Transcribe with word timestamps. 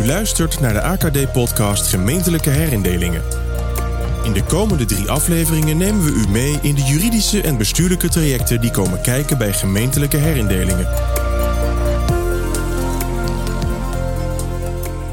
U 0.00 0.06
luistert 0.06 0.60
naar 0.60 0.72
de 0.72 0.80
AKD-podcast 0.80 1.86
Gemeentelijke 1.86 2.50
Herindelingen. 2.50 3.22
In 4.24 4.32
de 4.32 4.44
komende 4.44 4.84
drie 4.84 5.10
afleveringen 5.10 5.76
nemen 5.76 6.04
we 6.04 6.10
u 6.10 6.30
mee 6.30 6.58
in 6.62 6.74
de 6.74 6.82
juridische 6.82 7.42
en 7.42 7.56
bestuurlijke 7.56 8.08
trajecten 8.08 8.60
die 8.60 8.70
komen 8.70 9.00
kijken 9.00 9.38
bij 9.38 9.52
gemeentelijke 9.52 10.16
herindelingen. 10.16 10.88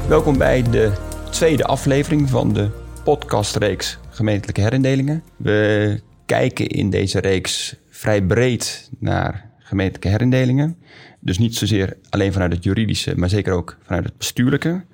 Welkom 0.08 0.38
bij 0.38 0.62
de 0.62 0.92
tweede 1.30 1.64
aflevering 1.64 2.30
van 2.30 2.52
de 2.52 2.70
podcastreeks 3.04 3.98
Gemeentelijke 4.10 4.60
Herindelingen. 4.60 5.22
We 5.36 6.00
kijken 6.26 6.66
in 6.66 6.90
deze 6.90 7.20
reeks 7.20 7.76
vrij 7.90 8.22
breed 8.22 8.90
naar 8.98 9.47
gemeentelijke 9.68 10.08
herindelingen. 10.08 10.76
Dus 11.20 11.38
niet 11.38 11.56
zozeer 11.56 11.96
alleen 12.08 12.32
vanuit 12.32 12.52
het 12.52 12.64
juridische, 12.64 13.12
maar 13.16 13.28
zeker 13.28 13.52
ook 13.52 13.76
vanuit 13.82 14.04
het 14.04 14.16
bestuurlijke. 14.16 14.84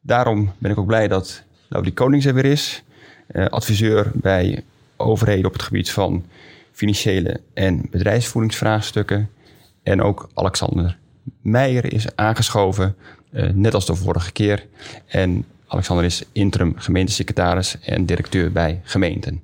Daarom 0.00 0.52
ben 0.58 0.70
ik 0.70 0.78
ook 0.78 0.86
blij 0.86 1.08
dat 1.08 1.42
Laudie 1.68 1.92
Konings 1.92 2.24
er 2.24 2.34
weer 2.34 2.44
is. 2.44 2.82
Eh, 3.26 3.46
adviseur 3.46 4.10
bij 4.14 4.64
overheden 4.96 5.46
op 5.46 5.52
het 5.52 5.62
gebied 5.62 5.90
van 5.90 6.24
financiële 6.72 7.40
en 7.54 7.86
bedrijfsvoeringsvraagstukken. 7.90 9.30
En 9.82 10.02
ook 10.02 10.30
Alexander 10.34 10.98
Meijer 11.40 11.92
is 11.92 12.16
aangeschoven, 12.16 12.96
eh, 13.32 13.50
net 13.50 13.74
als 13.74 13.86
de 13.86 13.94
vorige 13.94 14.32
keer. 14.32 14.66
En 15.06 15.44
Alexander 15.66 16.04
is 16.04 16.24
interim 16.32 16.74
gemeentesecretaris 16.76 17.78
en 17.80 18.06
directeur 18.06 18.52
bij 18.52 18.80
gemeenten. 18.82 19.42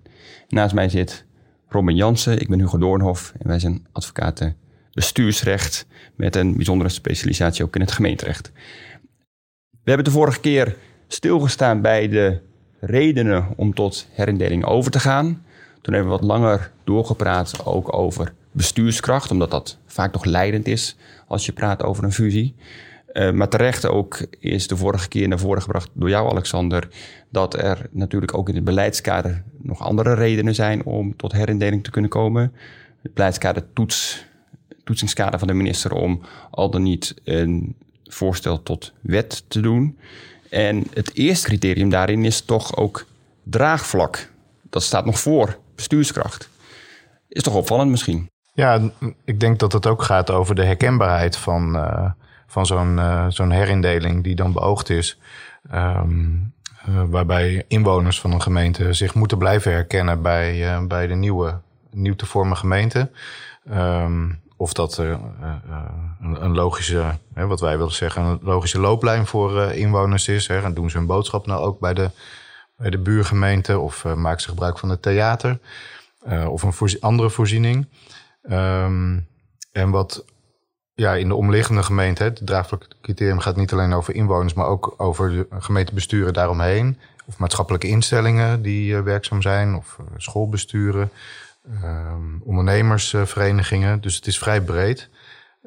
Naast 0.49 0.75
mij 0.75 0.89
zit 0.89 1.25
Robin 1.69 1.97
Jansen, 1.97 2.41
ik 2.41 2.49
ben 2.49 2.59
Hugo 2.59 2.79
Doornhof 2.79 3.33
en 3.39 3.49
wij 3.49 3.59
zijn 3.59 3.87
advocaten 3.93 4.57
bestuursrecht 4.99 5.87
met 6.17 6.37
een 6.37 6.57
bijzondere 6.57 6.89
specialisatie 6.89 7.65
ook 7.65 7.75
in 7.75 7.81
het 7.81 7.93
gemeenterecht. 7.93 8.51
We 9.71 9.95
hebben 9.95 10.05
de 10.05 10.11
vorige 10.11 10.41
keer 10.41 10.77
stilgestaan 11.09 11.81
bij 11.81 12.09
de 12.09 12.41
redenen 12.81 13.47
om 13.57 13.75
tot 13.75 14.07
herindeling 14.11 14.65
over 14.65 14.91
te 14.91 15.01
gaan. 15.01 15.45
Toen 15.83 15.95
hebben 15.95 16.13
we 16.13 16.19
wat 16.19 16.29
langer 16.29 16.71
doorgepraat 16.85 17.65
ook 17.65 17.97
over 17.97 18.33
bestuurskracht, 18.53 19.31
omdat 19.31 19.51
dat 19.51 19.79
vaak 19.87 20.13
toch 20.13 20.25
leidend 20.25 20.67
is 20.67 20.97
als 21.27 21.47
je 21.47 21.53
praat 21.53 21.83
over 21.83 22.05
een 22.05 22.13
fusie. 22.13 22.55
Uh, 23.13 23.31
maar 23.31 23.49
terecht 23.49 23.87
ook 23.87 24.27
is 24.39 24.69
de 24.69 24.77
vorige 24.77 25.09
keer 25.09 25.29
naar 25.29 25.39
voren 25.39 25.63
gebracht 25.63 25.91
door 25.93 26.09
jou, 26.09 26.31
Alexander, 26.31 26.89
dat 27.31 27.55
er 27.55 27.89
natuurlijk 27.91 28.35
ook 28.35 28.49
in 28.49 28.55
het 28.55 28.65
beleidskader 28.65 29.43
nog 29.63 29.81
andere 29.81 30.15
redenen 30.15 30.55
zijn 30.55 30.85
om 30.85 31.17
tot 31.17 31.33
herindeling 31.33 31.85
te 31.85 31.91
kunnen 31.91 32.11
komen. 32.11 32.53
Het 33.03 33.15
beleidskader 33.15 33.65
toets, 33.73 34.28
toetsingskader 34.89 35.39
van 35.39 35.49
de 35.49 35.55
minister 35.55 35.93
om 35.93 36.21
al 36.51 36.71
dan 36.71 36.83
niet 36.83 37.15
een 37.25 37.77
voorstel 38.05 38.63
tot 38.63 38.93
wet 39.01 39.45
te 39.49 39.61
doen. 39.61 39.99
En 40.51 40.87
het 40.95 41.15
eerste 41.15 41.47
criterium 41.47 41.91
daarin 41.91 42.25
is 42.25 42.41
toch 42.41 42.77
ook 42.77 43.07
draagvlak. 43.43 44.31
Dat 44.71 44.83
staat 44.83 45.05
nog 45.05 45.21
voor 45.21 45.59
bestuurskracht. 45.75 46.49
Is 47.29 47.43
toch 47.43 47.55
opvallend 47.55 47.91
misschien? 47.91 48.31
Ja, 48.53 48.91
ik 49.25 49.41
denk 49.41 49.59
dat 49.59 49.73
het 49.73 49.87
ook 49.87 50.03
gaat 50.03 50.31
over 50.31 50.55
de 50.55 50.65
herkenbaarheid 50.65 51.37
van, 51.37 51.77
uh, 51.77 52.11
van 52.47 52.67
zo'n 52.67 52.97
uh, 52.97 53.27
zo'n 53.29 53.51
herindeling 53.51 54.25
die 54.25 54.35
dan 54.35 54.53
beoogd 54.53 54.91
is. 54.91 55.19
Um, 55.75 56.53
uh, 56.89 57.03
waarbij 57.07 57.65
inwoners 57.69 58.21
van 58.21 58.33
een 58.33 58.43
gemeente 58.43 58.93
zich 58.93 59.15
moeten 59.15 59.39
blijven 59.39 59.73
herkennen 59.73 60.23
bij, 60.23 60.79
bij 60.87 61.07
de 61.07 61.15
nieuwe, 61.15 61.61
nieuw 61.91 62.17
te 62.17 62.27
vormen 62.27 62.57
gemeente. 62.57 63.11
Um, 63.73 64.41
of 64.61 64.73
dat 64.73 64.99
uh, 64.99 65.17
een, 66.21 66.45
een, 66.45 66.55
logische, 66.55 67.15
wat 67.35 67.61
wij 67.61 67.77
willen 67.77 67.93
zeggen, 67.93 68.23
een 68.23 68.39
logische 68.43 68.81
looplijn 68.81 69.27
voor 69.27 69.61
inwoners 69.61 70.29
is. 70.29 70.47
Hè. 70.47 70.63
En 70.63 70.75
doen 70.75 70.91
ze 70.91 70.97
hun 70.97 71.07
boodschap 71.07 71.47
nou 71.47 71.65
ook 71.65 71.81
bij 71.81 71.95
de, 71.95 72.11
bij 72.77 72.91
de 72.91 72.99
buurgemeente 72.99 73.79
of 73.79 74.05
maken 74.05 74.41
ze 74.41 74.49
gebruik 74.49 74.79
van 74.79 74.89
het 74.89 75.03
theater 75.03 75.59
of 76.49 76.63
een 76.63 77.01
andere 77.01 77.31
voorziening. 77.31 77.87
Um, 78.51 79.27
en 79.73 79.91
wat 79.91 80.25
ja, 80.95 81.15
in 81.15 81.29
de 81.29 81.35
omliggende 81.35 81.83
gemeente, 81.83 82.23
het 82.23 82.41
draagvlakcriterium 82.45 83.39
gaat 83.39 83.57
niet 83.57 83.73
alleen 83.73 83.93
over 83.93 84.15
inwoners, 84.15 84.55
maar 84.55 84.67
ook 84.67 84.95
over 84.97 85.31
de 85.31 85.47
gemeentebesturen 85.59 86.33
daaromheen. 86.33 86.99
Of 87.27 87.39
maatschappelijke 87.39 87.89
instellingen 87.89 88.63
die 88.63 88.97
werkzaam 88.97 89.43
zijn, 89.43 89.75
of 89.75 89.99
schoolbesturen 90.17 91.11
um, 91.85 92.43
ondernemersverenigingen. 92.45 94.01
Dus 94.01 94.17
het 94.17 94.27
is 94.27 94.39
vrij 94.39 94.63
breed. 94.63 95.09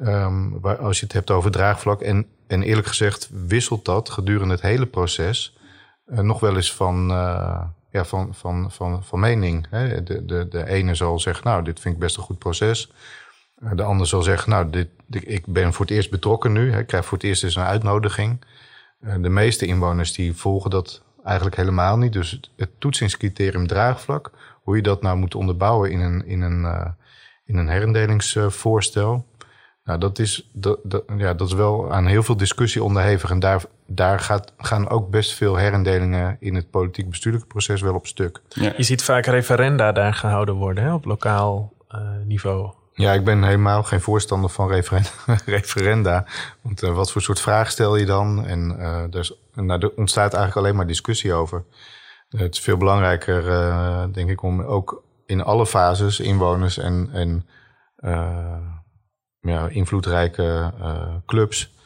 Um, 0.03 0.59
waar, 0.59 0.77
als 0.77 0.99
je 0.99 1.05
het 1.05 1.13
hebt 1.13 1.31
over 1.31 1.51
draagvlak. 1.51 2.01
En, 2.01 2.25
en 2.47 2.63
eerlijk 2.63 2.87
gezegd 2.87 3.29
wisselt 3.47 3.85
dat 3.85 4.09
gedurende 4.09 4.53
het 4.53 4.63
hele 4.63 4.85
proces 4.85 5.57
uh, 6.07 6.19
nog 6.19 6.39
wel 6.39 6.55
eens 6.55 6.73
van, 6.73 7.11
uh, 7.11 7.61
ja, 7.91 8.05
van, 8.05 8.35
van, 8.35 8.71
van, 8.71 9.03
van 9.03 9.19
mening. 9.19 9.67
Hè? 9.69 10.03
De, 10.03 10.25
de, 10.25 10.47
de 10.47 10.67
ene 10.67 10.95
zal 10.95 11.19
zeggen, 11.19 11.47
nou, 11.47 11.63
dit 11.63 11.79
vind 11.79 11.93
ik 11.93 11.99
best 11.99 12.17
een 12.17 12.23
goed 12.23 12.39
proces. 12.39 12.91
Uh, 13.63 13.71
de 13.75 13.83
ander 13.83 14.07
zal 14.07 14.21
zeggen, 14.21 14.49
nou, 14.49 14.69
dit, 14.69 14.87
dit, 15.05 15.23
ik 15.27 15.45
ben 15.45 15.73
voor 15.73 15.85
het 15.85 15.95
eerst 15.95 16.11
betrokken 16.11 16.51
nu. 16.51 16.71
Hè? 16.71 16.79
Ik 16.79 16.87
krijg 16.87 17.05
voor 17.05 17.17
het 17.17 17.27
eerst 17.27 17.43
eens 17.43 17.55
een 17.55 17.63
uitnodiging. 17.63 18.41
de 18.99 19.29
meeste 19.29 19.65
inwoners 19.65 20.13
die 20.13 20.35
volgen 20.35 20.69
dat 20.69 21.01
eigenlijk 21.23 21.55
helemaal 21.55 21.97
niet. 21.97 22.13
Dus 22.13 22.31
het, 22.31 22.49
het 22.55 22.69
toetsingscriterium 22.77 23.67
draagvlak 23.67 24.31
hoe 24.61 24.75
je 24.75 24.81
dat 24.81 25.01
nou 25.01 25.17
moet 25.17 25.35
onderbouwen 25.35 25.91
in 25.91 25.99
een, 25.99 26.25
in 26.25 26.41
een, 26.41 26.61
uh, 26.61 26.85
in 27.45 27.57
een 27.57 27.67
herendelingsvoorstel. 27.67 29.25
nou, 29.83 29.99
dat 29.99 30.19
is, 30.19 30.49
dat, 30.53 30.79
dat, 30.83 31.03
ja, 31.17 31.33
dat 31.33 31.47
is 31.47 31.53
wel 31.53 31.93
aan 31.93 32.05
heel 32.05 32.23
veel 32.23 32.37
discussie 32.37 32.83
onderhevig. 32.83 33.29
En 33.29 33.39
daar, 33.39 33.63
daar 33.87 34.19
gaat, 34.19 34.53
gaan 34.57 34.89
ook 34.89 35.09
best 35.09 35.33
veel 35.33 35.55
herendelingen 35.55 36.37
in 36.39 36.55
het 36.55 36.69
politiek-bestuurlijke 36.69 37.47
proces 37.47 37.81
wel 37.81 37.95
op 37.95 38.07
stuk. 38.07 38.41
Ja. 38.49 38.73
Je 38.77 38.83
ziet 38.83 39.03
vaak 39.03 39.25
referenda 39.25 39.91
daar 39.91 40.13
gehouden 40.13 40.55
worden 40.55 40.83
hè, 40.83 40.93
op 40.93 41.05
lokaal 41.05 41.73
uh, 41.91 41.99
niveau. 42.25 42.73
Ja, 42.93 43.13
ik 43.13 43.23
ben 43.23 43.43
helemaal 43.43 43.83
geen 43.83 44.01
voorstander 44.01 44.49
van 44.49 44.67
referenda. 44.67 45.09
referenda 45.45 46.25
want 46.61 46.83
uh, 46.83 46.95
wat 46.95 47.11
voor 47.11 47.21
soort 47.21 47.39
vraag 47.39 47.71
stel 47.71 47.95
je 47.95 48.05
dan? 48.05 48.45
En 48.45 48.75
uh, 48.79 49.03
dus, 49.09 49.33
nou, 49.53 49.79
er 49.79 49.91
ontstaat 49.95 50.33
eigenlijk 50.33 50.55
alleen 50.55 50.75
maar 50.75 50.87
discussie 50.87 51.33
over. 51.33 51.63
Het 52.37 52.55
is 52.55 52.61
veel 52.61 52.77
belangrijker, 52.77 53.47
uh, 53.47 54.03
denk 54.11 54.29
ik, 54.29 54.41
om 54.41 54.61
ook 54.61 55.03
in 55.25 55.41
alle 55.41 55.65
fases 55.65 56.19
inwoners 56.19 56.77
en, 56.77 57.09
en 57.13 57.47
uh, 57.97 58.57
ja, 59.39 59.67
invloedrijke 59.67 60.73
uh, 60.79 61.15
clubs 61.25 61.79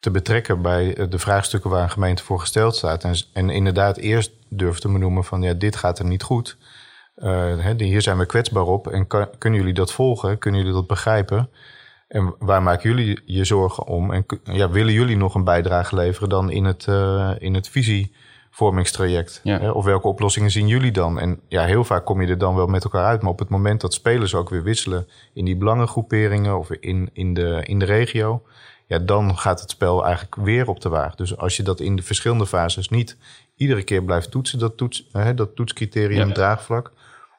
te 0.00 0.10
betrekken 0.10 0.62
bij 0.62 1.08
de 1.08 1.18
vraagstukken 1.18 1.70
waar 1.70 1.82
een 1.82 1.90
gemeente 1.90 2.22
voor 2.22 2.40
gesteld 2.40 2.76
staat. 2.76 3.04
En, 3.04 3.14
en 3.32 3.50
inderdaad 3.50 3.96
eerst 3.96 4.32
durven 4.48 4.80
te 4.80 4.92
benoemen 4.92 5.24
van 5.24 5.42
ja, 5.42 5.52
dit 5.52 5.76
gaat 5.76 5.98
er 5.98 6.04
niet 6.04 6.22
goed. 6.22 6.56
Hè, 7.14 7.74
hier 7.76 8.02
zijn 8.02 8.18
we 8.18 8.26
kwetsbaar 8.26 8.66
op 8.66 8.88
en 8.88 9.06
kunnen 9.38 9.60
jullie 9.60 9.74
dat 9.74 9.92
volgen? 9.92 10.38
Kunnen 10.38 10.60
jullie 10.60 10.74
dat 10.74 10.86
begrijpen? 10.86 11.50
En 12.08 12.34
waar 12.38 12.62
maken 12.62 12.90
jullie 12.90 13.22
je 13.24 13.44
zorgen 13.44 13.86
om? 13.86 14.12
En 14.12 14.26
ja, 14.44 14.70
willen 14.70 14.92
jullie 14.92 15.16
nog 15.16 15.34
een 15.34 15.44
bijdrage 15.44 15.94
leveren 15.94 16.28
dan 16.28 16.50
in 16.50 16.64
het, 16.64 16.86
in 17.38 17.54
het 17.54 17.68
visie? 17.68 18.14
Vormingstraject? 18.50 19.40
Ja. 19.42 19.72
Of 19.72 19.84
welke 19.84 20.08
oplossingen 20.08 20.50
zien 20.50 20.68
jullie 20.68 20.92
dan? 20.92 21.18
En 21.18 21.40
ja, 21.48 21.64
heel 21.64 21.84
vaak 21.84 22.04
kom 22.04 22.20
je 22.20 22.28
er 22.28 22.38
dan 22.38 22.54
wel 22.54 22.66
met 22.66 22.84
elkaar 22.84 23.04
uit. 23.04 23.22
Maar 23.22 23.30
op 23.30 23.38
het 23.38 23.48
moment 23.48 23.80
dat 23.80 23.94
spelers 23.94 24.34
ook 24.34 24.48
weer 24.48 24.62
wisselen 24.62 25.08
in 25.32 25.44
die 25.44 25.56
belangengroeperingen 25.56 26.58
of 26.58 26.70
in, 26.70 27.10
in, 27.12 27.34
de, 27.34 27.60
in 27.64 27.78
de 27.78 27.84
regio, 27.84 28.42
ja, 28.86 28.98
dan 28.98 29.38
gaat 29.38 29.60
het 29.60 29.70
spel 29.70 30.04
eigenlijk 30.04 30.34
weer 30.34 30.68
op 30.68 30.80
de 30.80 30.88
waag. 30.88 31.14
Dus 31.14 31.36
als 31.36 31.56
je 31.56 31.62
dat 31.62 31.80
in 31.80 31.96
de 31.96 32.02
verschillende 32.02 32.46
fases 32.46 32.88
niet 32.88 33.16
iedere 33.56 33.82
keer 33.82 34.04
blijft 34.04 34.30
toetsen, 34.30 34.58
dat, 34.58 34.76
toets, 34.76 35.08
hè, 35.12 35.34
dat 35.34 35.56
toetscriterium 35.56 36.28
ja. 36.28 36.34
draagvlak, 36.34 36.92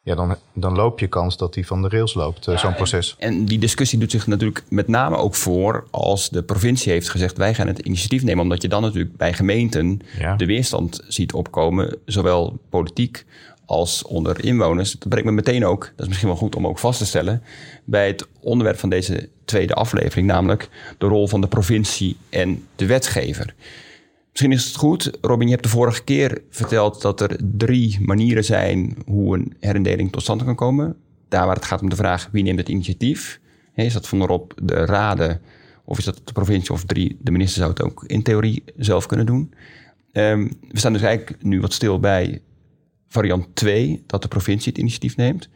ja, 0.04 0.16
dan, 0.16 0.36
dan 0.54 0.76
loop 0.76 1.00
je 1.00 1.08
kans 1.08 1.38
dat 1.38 1.54
die 1.54 1.68
van 1.68 1.82
de 1.82 1.90
rails 1.90 2.14
loopt, 2.14 2.46
ja, 2.46 2.58
zo'n 2.58 2.76
proces. 2.76 3.16
En, 3.20 3.34
en, 3.34 3.46
die 3.46 3.60
discussie 3.60 4.00
doet 4.00 4.12
zich 4.12 4.28
natuurlijk 4.28 4.64
met 4.70 4.88
name 4.88 5.16
ook 5.16 5.36
voor 5.36 5.88
als 5.92 6.30
de 6.30 6.44
provincie 6.44 6.92
heeft 6.92 7.10
gezegd: 7.10 7.38
wij 7.38 7.54
gaan 7.54 7.68
het 7.68 7.80
initiatief 7.80 8.24
nemen. 8.24 8.44
Omdat 8.44 8.62
je 8.62 8.68
dan 8.68 8.82
natuurlijk 8.82 9.18
bij 9.18 9.34
gemeenten 9.34 10.00
ja. 10.20 10.36
de 10.36 10.46
weerstand 10.46 11.04
ziet 11.08 11.34
opkomen, 11.34 11.98
zowel 12.06 12.60
politiek 12.70 13.26
als 13.66 14.04
onder 14.04 14.44
inwoners. 14.44 14.92
Dat 14.92 15.10
brengt 15.10 15.28
me 15.28 15.32
meteen 15.36 15.66
ook, 15.66 15.82
dat 15.82 16.00
is 16.00 16.08
misschien 16.08 16.28
wel 16.28 16.38
goed 16.38 16.56
om 16.56 16.68
ook 16.68 16.80
vast 16.80 17.00
te 17.00 17.06
stellen, 17.06 17.44
bij 17.84 18.08
het 18.08 18.28
onderwerp 18.40 18.80
van 18.80 18.90
deze 18.90 19.30
tweede 19.46 19.74
aflevering, 19.74 20.28
namelijk 20.28 20.70
de 20.98 21.06
rol 21.06 21.28
van 21.28 21.42
de 21.42 21.48
provincie 21.48 22.18
en 22.30 22.68
de 22.76 22.86
wetgever. 22.86 23.54
Misschien 24.32 24.52
is 24.52 24.66
het 24.66 24.76
goed, 24.76 25.12
Robin, 25.22 25.48
je 25.48 25.54
hebt 25.54 25.66
de 25.66 25.70
vorige 25.70 26.04
keer 26.04 26.42
verteld 26.50 27.02
dat 27.02 27.22
er 27.22 27.40
drie 27.58 27.98
manieren 28.02 28.44
zijn 28.44 28.98
hoe 29.06 29.38
een 29.38 29.56
herindeling 29.60 30.12
tot 30.12 30.22
stand 30.22 30.44
kan 30.44 30.56
komen. 30.56 30.96
Daar 31.30 31.46
waar 31.46 31.56
het 31.56 31.66
gaat 31.66 31.82
om 31.82 31.90
de 31.90 31.96
vraag 31.96 32.30
wie 32.32 32.44
neemt 32.44 32.60
het 32.60 32.70
initiatief. 32.70 33.40
Is 33.76 33.94
dat 33.94 34.08
vanop 34.08 34.54
de 34.64 34.86
raden 34.86 35.42
of 35.86 35.98
is 35.98 36.06
dat 36.06 36.22
de 36.24 36.34
provincie 36.34 36.74
of 36.74 36.86
drie, 36.86 37.18
de 37.22 37.32
minister 37.32 37.58
zou 37.58 37.70
het 37.70 37.82
ook 37.82 38.04
in 38.08 38.24
theorie 38.24 38.64
zelf 38.76 39.06
kunnen 39.06 39.26
doen. 39.26 39.54
Um, 40.12 40.52
we 40.70 40.80
staan 40.80 40.94
dus 40.94 41.02
eigenlijk 41.02 41.44
nu 41.44 41.62
wat 41.62 41.74
stil 41.74 42.00
bij 42.00 42.42
variant 43.08 43.56
2, 43.56 44.04
dat 44.08 44.22
de 44.22 44.28
provincie 44.28 44.72
het 44.72 44.82
initiatief 44.82 45.16
neemt. 45.16 45.50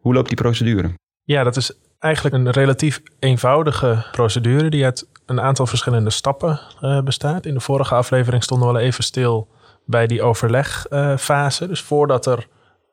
Hoe 0.00 0.14
loopt 0.14 0.28
die 0.28 0.36
procedure? 0.36 0.90
Ja, 1.24 1.44
dat 1.44 1.56
is 1.56 1.72
eigenlijk 1.98 2.34
een 2.34 2.50
relatief 2.50 3.02
eenvoudige 3.18 4.06
procedure 4.12 4.70
die 4.70 4.84
uit 4.84 5.08
een 5.28 5.40
aantal 5.40 5.66
verschillende 5.66 6.10
stappen 6.10 6.60
uh, 6.82 7.00
bestaat. 7.00 7.46
In 7.46 7.54
de 7.54 7.60
vorige 7.60 7.94
aflevering 7.94 8.42
stonden 8.42 8.68
we 8.68 8.74
al 8.74 8.80
even 8.80 9.04
stil 9.04 9.48
bij 9.84 10.06
die 10.06 10.22
overlegfase. 10.22 11.66
dus 11.66 11.80
voordat 11.80 12.26
er 12.26 12.46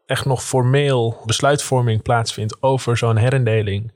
echt 0.06 0.26
nog 0.26 0.44
formeel 0.44 1.18
besluitvorming 1.26 2.02
plaatsvindt 2.02 2.62
over 2.62 2.98
zo'n 2.98 3.18
herindeling, 3.18 3.92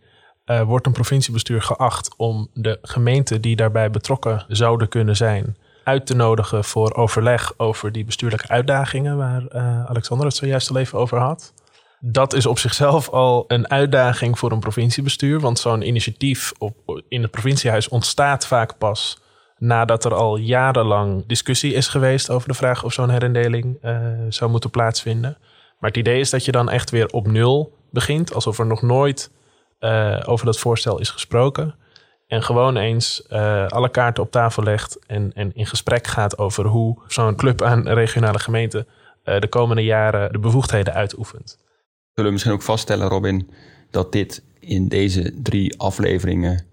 uh, 0.46 0.62
wordt 0.62 0.86
een 0.86 0.92
provinciebestuur 0.92 1.62
geacht 1.62 2.16
om 2.18 2.48
de 2.54 2.78
gemeenten 2.82 3.42
die 3.42 3.56
daarbij 3.56 3.92
betrokken 3.92 4.46
zouden 4.48 4.90
kunnen 4.90 5.16
zijn, 5.16 5.58
uit 5.84 6.06
te 6.06 6.16
nodigen 6.16 6.64
voor 6.64 6.94
overleg 6.94 7.54
over 7.58 7.92
die 7.92 8.06
bestuurlijke 8.06 8.48
uitdagingen 8.48 9.18
waar 9.18 9.44
uh, 9.56 9.86
Alexander 9.86 10.26
het 10.26 10.36
zojuist 10.36 10.70
al 10.70 10.78
even 10.78 11.00
over 11.00 11.18
had. 11.18 11.54
Dat 12.02 12.34
is 12.34 12.46
op 12.46 12.60
zichzelf 12.60 13.10
al 13.10 13.44
een 13.48 13.70
uitdaging 13.70 14.40
voor 14.40 14.52
een 14.52 14.60
provinciebestuur, 14.60 15.40
want 15.40 15.60
zo'n 15.60 15.88
initiatief 15.88 16.52
op, 16.58 17.04
in 17.08 17.22
het 17.22 17.32
provinciehuis 17.32 17.88
ontstaat 17.88 18.48
vaak 18.48 18.78
pas 18.78 19.22
nadat 19.58 20.06
er 20.06 20.14
al 20.14 20.38
jarenlang 20.38 21.24
discussie 21.28 21.74
is 21.74 21.88
geweest 21.88 22.30
over 22.30 22.48
de 22.48 22.54
vraag 22.54 22.84
of 22.84 22.94
zo'n 22.94 23.10
herindeling 23.10 23.78
uh, 23.84 23.98
zou 24.30 24.52
moeten 24.52 24.70
plaatsvinden. 24.70 25.38
Maar 25.80 25.90
het 25.90 26.00
idee 26.00 26.20
is 26.20 26.30
dat 26.30 26.46
je 26.46 26.52
dan 26.52 26.70
echt 26.70 26.90
weer 26.90 27.08
op 27.08 27.28
nul 27.28 27.74
begint, 27.92 28.34
alsof 28.34 28.60
er 28.60 28.66
nog 28.66 28.82
nooit 28.82 29.32
uh, 29.80 30.20
over 30.26 30.46
dat 30.46 30.60
voorstel 30.60 31.00
is 31.00 31.10
gesproken. 31.10 31.76
En 32.28 32.44
gewoon 32.44 32.78
eens 32.78 33.24
uh, 33.30 33.68
alle 33.68 33.90
kaarten 33.90 34.24
op 34.24 34.32
tafel 34.32 34.64
legt 34.64 35.00
en, 35.08 35.32
en 35.34 35.52
in 35.54 35.66
gesprek 35.66 36.08
gaat 36.08 36.38
over 36.38 36.66
hoe 36.66 37.02
zo'n 37.08 37.36
club 37.36 37.62
aan 37.62 37.88
regionale 37.88 38.40
gemeenten 38.40 38.88
de 39.24 39.48
komende 39.50 39.84
jaren 39.84 40.32
de 40.32 40.40
bevoegdheden 40.40 40.94
uitoefent. 40.94 41.58
Zullen 42.20 42.34
we 42.34 42.40
misschien 42.44 42.60
ook 42.60 42.76
vaststellen, 42.76 43.08
Robin, 43.08 43.50
dat 43.90 44.12
dit 44.12 44.44
in 44.60 44.88
deze 44.88 45.34
drie 45.44 45.80
afleveringen 45.80 46.66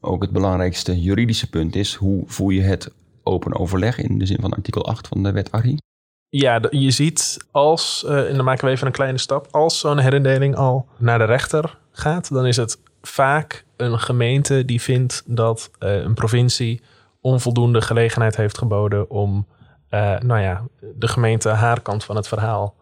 ook 0.00 0.22
het 0.22 0.30
belangrijkste 0.30 1.00
juridische 1.00 1.50
punt 1.50 1.76
is. 1.76 1.94
Hoe 1.94 2.22
voer 2.26 2.52
je 2.52 2.60
het 2.60 2.92
open 3.22 3.58
overleg 3.58 3.98
in 3.98 4.18
de 4.18 4.26
zin 4.26 4.40
van 4.40 4.52
artikel 4.52 4.86
8 4.86 5.08
van 5.08 5.22
de 5.22 5.32
wet 5.32 5.52
Arri? 5.52 5.76
Ja, 6.28 6.60
je 6.70 6.90
ziet 6.90 7.36
als, 7.50 8.04
uh, 8.06 8.28
en 8.28 8.34
dan 8.34 8.44
maken 8.44 8.64
we 8.64 8.70
even 8.70 8.86
een 8.86 8.92
kleine 8.92 9.18
stap, 9.18 9.48
als 9.50 9.78
zo'n 9.78 9.98
herindeling 9.98 10.56
al 10.56 10.86
naar 10.98 11.18
de 11.18 11.24
rechter 11.24 11.78
gaat, 11.92 12.32
dan 12.32 12.46
is 12.46 12.56
het 12.56 12.78
vaak 13.02 13.64
een 13.76 13.98
gemeente 13.98 14.64
die 14.64 14.80
vindt 14.80 15.22
dat 15.26 15.70
uh, 15.80 15.94
een 15.94 16.14
provincie 16.14 16.80
onvoldoende 17.20 17.80
gelegenheid 17.80 18.36
heeft 18.36 18.58
geboden 18.58 19.10
om 19.10 19.46
uh, 19.90 20.18
nou 20.18 20.40
ja, 20.40 20.62
de 20.94 21.08
gemeente 21.08 21.48
haar 21.48 21.80
kant 21.80 22.04
van 22.04 22.16
het 22.16 22.28
verhaal 22.28 22.80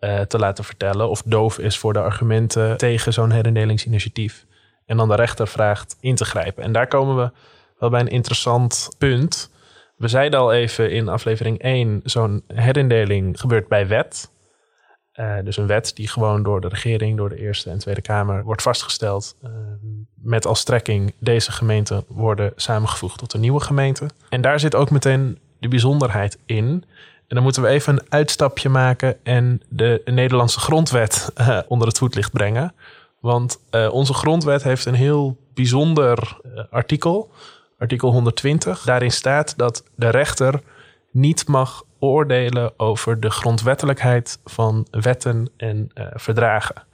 uh, 0.00 0.20
te 0.20 0.38
laten 0.38 0.64
vertellen. 0.64 1.08
Of 1.08 1.22
doof 1.22 1.58
is 1.58 1.78
voor 1.78 1.92
de 1.92 2.00
argumenten 2.00 2.76
tegen 2.76 3.12
zo'n 3.12 3.30
herindelingsinitiatief. 3.30 4.46
En 4.86 4.96
dan 4.96 5.08
de 5.08 5.14
rechter 5.14 5.48
vraagt 5.48 5.96
in 6.00 6.14
te 6.14 6.24
grijpen. 6.24 6.62
En 6.62 6.72
daar 6.72 6.86
komen 6.86 7.16
we 7.16 7.30
wel 7.78 7.90
bij 7.90 8.00
een 8.00 8.08
interessant 8.08 8.88
punt. 8.98 9.50
We 9.96 10.08
zeiden 10.08 10.40
al 10.40 10.52
even 10.52 10.90
in 10.90 11.08
aflevering 11.08 11.58
1, 11.58 12.00
zo'n 12.04 12.42
herindeling 12.46 13.40
gebeurt 13.40 13.68
bij 13.68 13.86
wet. 13.86 14.30
Uh, 15.14 15.36
dus 15.44 15.56
een 15.56 15.66
wet 15.66 15.96
die 15.96 16.08
gewoon 16.08 16.42
door 16.42 16.60
de 16.60 16.68
regering, 16.68 17.16
door 17.16 17.28
de 17.28 17.38
Eerste 17.38 17.70
en 17.70 17.78
Tweede 17.78 18.00
Kamer 18.00 18.44
wordt 18.44 18.62
vastgesteld. 18.62 19.36
Uh, 19.42 19.50
met 20.14 20.46
als 20.46 20.60
strekking 20.60 21.14
deze 21.18 21.52
gemeenten 21.52 22.04
worden 22.08 22.52
samengevoegd 22.56 23.18
tot 23.18 23.32
een 23.32 23.40
nieuwe 23.40 23.60
gemeente. 23.60 24.06
En 24.28 24.40
daar 24.40 24.60
zit 24.60 24.74
ook 24.74 24.90
meteen 24.90 25.38
de 25.60 25.68
bijzonderheid 25.68 26.38
in. 26.46 26.84
En 27.28 27.34
dan 27.34 27.42
moeten 27.42 27.62
we 27.62 27.68
even 27.68 27.92
een 27.92 28.06
uitstapje 28.08 28.68
maken 28.68 29.24
en 29.24 29.62
de 29.68 30.02
Nederlandse 30.04 30.60
grondwet 30.60 31.32
uh, 31.40 31.58
onder 31.68 31.88
het 31.88 31.98
voetlicht 31.98 32.32
brengen. 32.32 32.74
Want 33.20 33.60
onze 33.90 34.14
grondwet 34.14 34.62
heeft 34.62 34.84
een 34.84 34.94
heel 34.94 35.36
bijzonder 35.54 36.40
artikel, 36.70 37.30
artikel 37.78 38.10
120. 38.10 38.82
Daarin 38.84 39.12
staat 39.12 39.58
dat 39.58 39.84
de 39.94 40.08
rechter 40.08 40.60
niet 41.10 41.48
mag 41.48 41.84
oordelen 41.98 42.72
over 42.76 43.20
de 43.20 43.30
grondwettelijkheid 43.30 44.38
van 44.44 44.86
wetten 44.90 45.50
en 45.56 45.90
verdragen. 46.14 46.86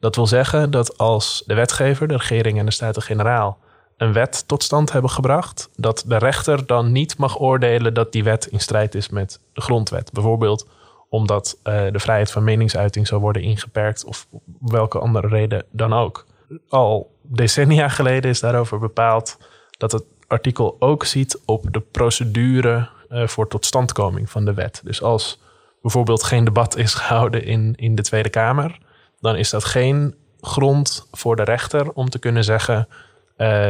Dat 0.00 0.16
wil 0.16 0.26
zeggen 0.26 0.70
dat 0.70 0.98
als 0.98 1.42
de 1.46 1.54
wetgever, 1.54 2.08
de 2.08 2.16
regering 2.16 2.58
en 2.58 2.64
de 2.66 2.72
Staten-Generaal 2.72 3.58
een 4.00 4.12
wet 4.12 4.48
tot 4.48 4.62
stand 4.62 4.92
hebben 4.92 5.10
gebracht, 5.10 5.70
dat 5.76 6.04
de 6.06 6.16
rechter 6.16 6.66
dan 6.66 6.92
niet 6.92 7.18
mag 7.18 7.40
oordelen 7.40 7.94
dat 7.94 8.12
die 8.12 8.24
wet 8.24 8.46
in 8.46 8.60
strijd 8.60 8.94
is 8.94 9.08
met 9.08 9.40
de 9.52 9.60
grondwet. 9.60 10.12
Bijvoorbeeld 10.12 10.68
omdat 11.08 11.58
uh, 11.64 11.92
de 11.92 11.98
vrijheid 11.98 12.30
van 12.30 12.44
meningsuiting 12.44 13.06
zou 13.06 13.20
worden 13.20 13.42
ingeperkt 13.42 14.04
of 14.04 14.26
welke 14.60 14.98
andere 14.98 15.28
reden 15.28 15.64
dan 15.70 15.92
ook. 15.92 16.26
Al 16.68 17.14
decennia 17.22 17.88
geleden 17.88 18.30
is 18.30 18.40
daarover 18.40 18.78
bepaald 18.78 19.38
dat 19.78 19.92
het 19.92 20.04
artikel 20.26 20.76
ook 20.78 21.04
ziet 21.04 21.40
op 21.44 21.72
de 21.72 21.80
procedure 21.80 22.88
uh, 23.10 23.26
voor 23.26 23.48
totstandkoming 23.48 24.30
van 24.30 24.44
de 24.44 24.54
wet. 24.54 24.80
Dus 24.84 25.02
als 25.02 25.40
bijvoorbeeld 25.82 26.22
geen 26.22 26.44
debat 26.44 26.76
is 26.76 26.94
gehouden 26.94 27.44
in, 27.44 27.74
in 27.76 27.94
de 27.94 28.02
Tweede 28.02 28.30
Kamer, 28.30 28.78
dan 29.20 29.36
is 29.36 29.50
dat 29.50 29.64
geen 29.64 30.14
grond 30.40 31.08
voor 31.12 31.36
de 31.36 31.44
rechter 31.44 31.92
om 31.92 32.10
te 32.10 32.18
kunnen 32.18 32.44
zeggen: 32.44 32.88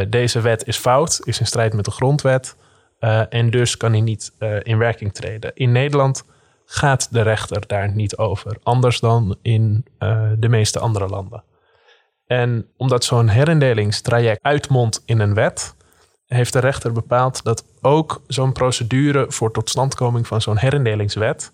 deze 0.08 0.40
wet 0.40 0.66
is 0.66 0.76
fout, 0.76 1.20
is 1.24 1.40
in 1.40 1.46
strijd 1.46 1.74
met 1.74 1.84
de 1.84 1.90
grondwet 1.90 2.56
uh, 3.00 3.22
en 3.34 3.50
dus 3.50 3.76
kan 3.76 3.92
hij 3.92 4.00
niet 4.00 4.32
in 4.62 4.78
werking 4.78 5.14
treden. 5.14 5.50
In 5.54 5.72
Nederland 5.72 6.24
gaat 6.64 7.12
de 7.12 7.20
rechter 7.20 7.66
daar 7.66 7.92
niet 7.94 8.16
over, 8.16 8.56
anders 8.62 9.00
dan 9.00 9.36
in 9.42 9.84
de 10.38 10.48
meeste 10.48 10.78
andere 10.78 11.08
landen. 11.08 11.44
En 12.26 12.68
omdat 12.76 13.04
zo'n 13.04 13.28
herindelingstraject 13.28 14.42
uitmondt 14.42 15.02
in 15.04 15.20
een 15.20 15.34
wet, 15.34 15.74
heeft 16.26 16.52
de 16.52 16.58
rechter 16.58 16.92
bepaald 16.92 17.44
dat 17.44 17.64
ook 17.80 18.22
zo'n 18.26 18.52
procedure 18.52 19.24
voor 19.28 19.52
totstandkoming 19.52 20.26
van 20.26 20.40
zo'n 20.40 20.58
herindelingswet, 20.58 21.52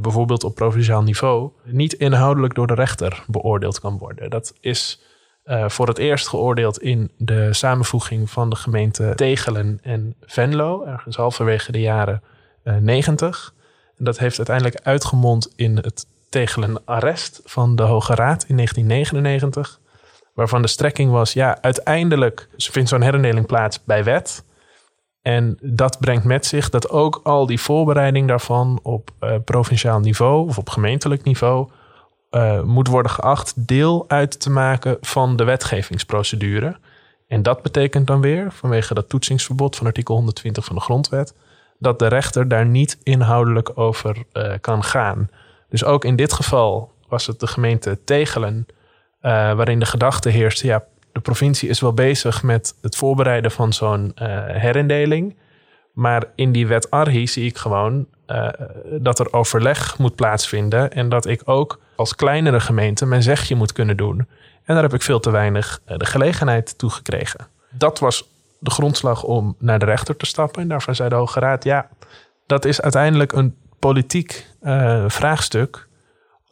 bijvoorbeeld 0.00 0.44
op 0.44 0.54
provinciaal 0.54 1.02
niveau, 1.02 1.50
niet 1.64 1.92
inhoudelijk 1.92 2.54
door 2.54 2.66
de 2.66 2.74
rechter 2.74 3.24
beoordeeld 3.26 3.80
kan 3.80 3.98
worden. 3.98 4.30
Dat 4.30 4.54
is 4.60 5.00
uh, 5.44 5.68
voor 5.68 5.88
het 5.88 5.98
eerst 5.98 6.28
geoordeeld 6.28 6.82
in 6.82 7.10
de 7.16 7.52
samenvoeging 7.52 8.30
van 8.30 8.50
de 8.50 8.56
gemeenten 8.56 9.16
Tegelen 9.16 9.78
en 9.82 10.14
Venlo, 10.20 10.84
ergens 10.84 11.16
halverwege 11.16 11.72
de 11.72 11.80
jaren 11.80 12.22
uh, 12.64 12.76
90. 12.76 13.54
En 13.98 14.04
dat 14.04 14.18
heeft 14.18 14.36
uiteindelijk 14.36 14.80
uitgemond 14.82 15.52
in 15.56 15.76
het 15.76 16.06
Tegelen-arrest 16.28 17.40
van 17.44 17.76
de 17.76 17.82
Hoge 17.82 18.14
Raad 18.14 18.44
in 18.48 18.56
1999 18.56 19.80
waarvan 20.34 20.62
de 20.62 20.68
strekking 20.68 21.10
was, 21.10 21.32
ja, 21.32 21.58
uiteindelijk 21.60 22.48
vindt 22.56 22.88
zo'n 22.88 23.02
herindeling 23.02 23.46
plaats 23.46 23.84
bij 23.84 24.04
wet. 24.04 24.44
En 25.22 25.58
dat 25.60 26.00
brengt 26.00 26.24
met 26.24 26.46
zich 26.46 26.70
dat 26.70 26.90
ook 26.90 27.20
al 27.22 27.46
die 27.46 27.60
voorbereiding 27.60 28.28
daarvan 28.28 28.80
op 28.82 29.10
uh, 29.20 29.34
provinciaal 29.44 30.00
niveau 30.00 30.48
of 30.48 30.58
op 30.58 30.68
gemeentelijk 30.68 31.22
niveau 31.22 31.70
uh, 32.32 32.62
moet 32.62 32.88
worden 32.88 33.12
geacht 33.12 33.66
deel 33.66 34.04
uit 34.08 34.40
te 34.40 34.50
maken 34.50 34.96
van 35.00 35.36
de 35.36 35.44
wetgevingsprocedure. 35.44 36.76
En 37.28 37.42
dat 37.42 37.62
betekent 37.62 38.06
dan 38.06 38.20
weer, 38.20 38.52
vanwege 38.52 38.94
dat 38.94 39.08
toetsingsverbod 39.08 39.76
van 39.76 39.86
artikel 39.86 40.14
120 40.14 40.64
van 40.64 40.74
de 40.74 40.82
grondwet, 40.82 41.34
dat 41.78 41.98
de 41.98 42.06
rechter 42.06 42.48
daar 42.48 42.66
niet 42.66 42.98
inhoudelijk 43.02 43.78
over 43.78 44.16
uh, 44.32 44.52
kan 44.60 44.84
gaan. 44.84 45.28
Dus 45.68 45.84
ook 45.84 46.04
in 46.04 46.16
dit 46.16 46.32
geval 46.32 46.92
was 47.08 47.26
het 47.26 47.40
de 47.40 47.46
gemeente 47.46 47.98
Tegelen 48.04 48.66
uh, 48.66 48.72
waarin 49.30 49.78
de 49.78 49.86
gedachte 49.86 50.28
heerst, 50.28 50.62
ja, 50.62 50.84
de 51.12 51.20
provincie 51.20 51.68
is 51.68 51.80
wel 51.80 51.92
bezig 51.92 52.42
met 52.42 52.74
het 52.80 52.96
voorbereiden 52.96 53.50
van 53.50 53.72
zo'n 53.72 54.12
herindeling. 54.46 55.36
Maar 55.92 56.24
in 56.34 56.52
die 56.52 56.66
wet 56.66 56.90
Arhi 56.90 57.26
zie 57.26 57.46
ik 57.46 57.56
gewoon 57.56 58.06
uh, 58.32 58.48
dat 59.00 59.18
er 59.18 59.32
overleg 59.32 59.98
moet 59.98 60.14
plaatsvinden. 60.14 60.92
En 60.92 61.08
dat 61.08 61.26
ik 61.26 61.42
ook 61.44 61.80
als 61.96 62.14
kleinere 62.14 62.60
gemeente 62.60 63.06
mijn 63.06 63.22
zegje 63.22 63.54
moet 63.54 63.72
kunnen 63.72 63.96
doen. 63.96 64.18
En 64.64 64.74
daar 64.74 64.82
heb 64.82 64.94
ik 64.94 65.02
veel 65.02 65.20
te 65.20 65.30
weinig 65.30 65.80
de 65.84 66.06
gelegenheid 66.06 66.78
toe 66.78 66.90
gekregen. 66.90 67.46
Dat 67.70 67.98
was 67.98 68.28
de 68.58 68.70
grondslag 68.70 69.22
om 69.22 69.56
naar 69.58 69.78
de 69.78 69.84
rechter 69.84 70.16
te 70.16 70.26
stappen. 70.26 70.62
En 70.62 70.68
daarvan 70.68 70.94
zei 70.94 71.08
de 71.08 71.14
Hoge 71.14 71.40
Raad: 71.40 71.64
ja, 71.64 71.88
dat 72.46 72.64
is 72.64 72.80
uiteindelijk 72.80 73.32
een 73.32 73.56
politiek 73.78 74.46
vraagstuk 75.06 75.88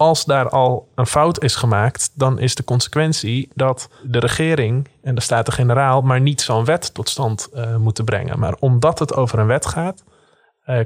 als 0.00 0.24
daar 0.24 0.48
al 0.48 0.88
een 0.94 1.06
fout 1.06 1.42
is 1.42 1.54
gemaakt, 1.54 2.10
dan 2.14 2.38
is 2.38 2.54
de 2.54 2.64
consequentie 2.64 3.48
dat 3.54 3.88
de 4.02 4.18
regering 4.18 4.88
en 5.02 5.14
de 5.14 5.20
Staten-Generaal 5.20 6.02
maar 6.02 6.20
niet 6.20 6.40
zo'n 6.40 6.64
wet 6.64 6.94
tot 6.94 7.08
stand 7.08 7.48
moeten 7.78 8.04
brengen. 8.04 8.38
Maar 8.38 8.54
omdat 8.58 8.98
het 8.98 9.14
over 9.14 9.38
een 9.38 9.46
wet 9.46 9.66
gaat, 9.66 10.04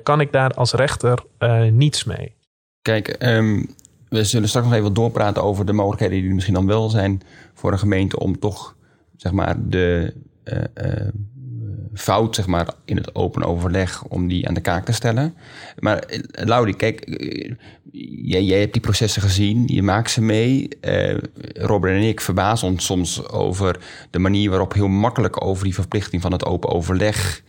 kan 0.02 0.20
ik 0.20 0.32
daar 0.32 0.50
als 0.50 0.72
rechter 0.72 1.18
uh, 1.38 1.64
niets 1.64 2.04
mee. 2.04 2.34
Kijk, 2.82 3.16
um, 3.18 3.74
we 4.08 4.24
zullen 4.24 4.48
straks 4.48 4.66
nog 4.66 4.74
even 4.76 4.94
doorpraten 4.94 5.42
over 5.42 5.66
de 5.66 5.72
mogelijkheden 5.72 6.18
die 6.18 6.28
er 6.28 6.34
misschien 6.34 6.54
dan 6.54 6.66
wel 6.66 6.90
zijn 6.90 7.22
voor 7.54 7.72
een 7.72 7.78
gemeente 7.78 8.18
om 8.18 8.38
toch 8.38 8.76
zeg 9.16 9.32
maar 9.32 9.56
de 9.58 10.14
fout 11.94 12.34
zeg 12.34 12.46
maar, 12.46 12.68
in 12.84 12.96
het 12.96 13.14
open 13.14 13.42
overleg 13.42 14.04
om 14.04 14.28
die 14.28 14.48
aan 14.48 14.54
de 14.54 14.60
kaak 14.60 14.84
te 14.84 14.92
stellen. 14.92 15.34
Maar 15.78 16.04
uh, 16.10 16.18
Laudi, 16.30 16.74
kijk, 16.76 17.04
jij, 18.22 18.44
jij, 18.44 18.60
hebt 18.60 18.72
die 18.72 18.82
processen 18.82 19.22
gezien, 19.22 19.66
je 19.66 19.82
maakt 19.82 20.10
ze 20.10 20.22
mee. 20.22 20.68
Robert 21.54 21.92
en 21.92 22.08
ik 22.08 22.20
verbazen 22.20 22.68
ons 22.68 22.84
soms 22.84 23.28
over 23.28 23.80
de 24.10 24.18
manier 24.18 24.50
waarop 24.50 24.72
heel 24.72 24.88
makkelijk 24.88 25.44
over 25.44 25.64
die 25.64 25.74
verplichting 25.74 26.22
van 26.22 26.32
het 26.32 26.44
open 26.44 26.70
overleg 26.70 27.42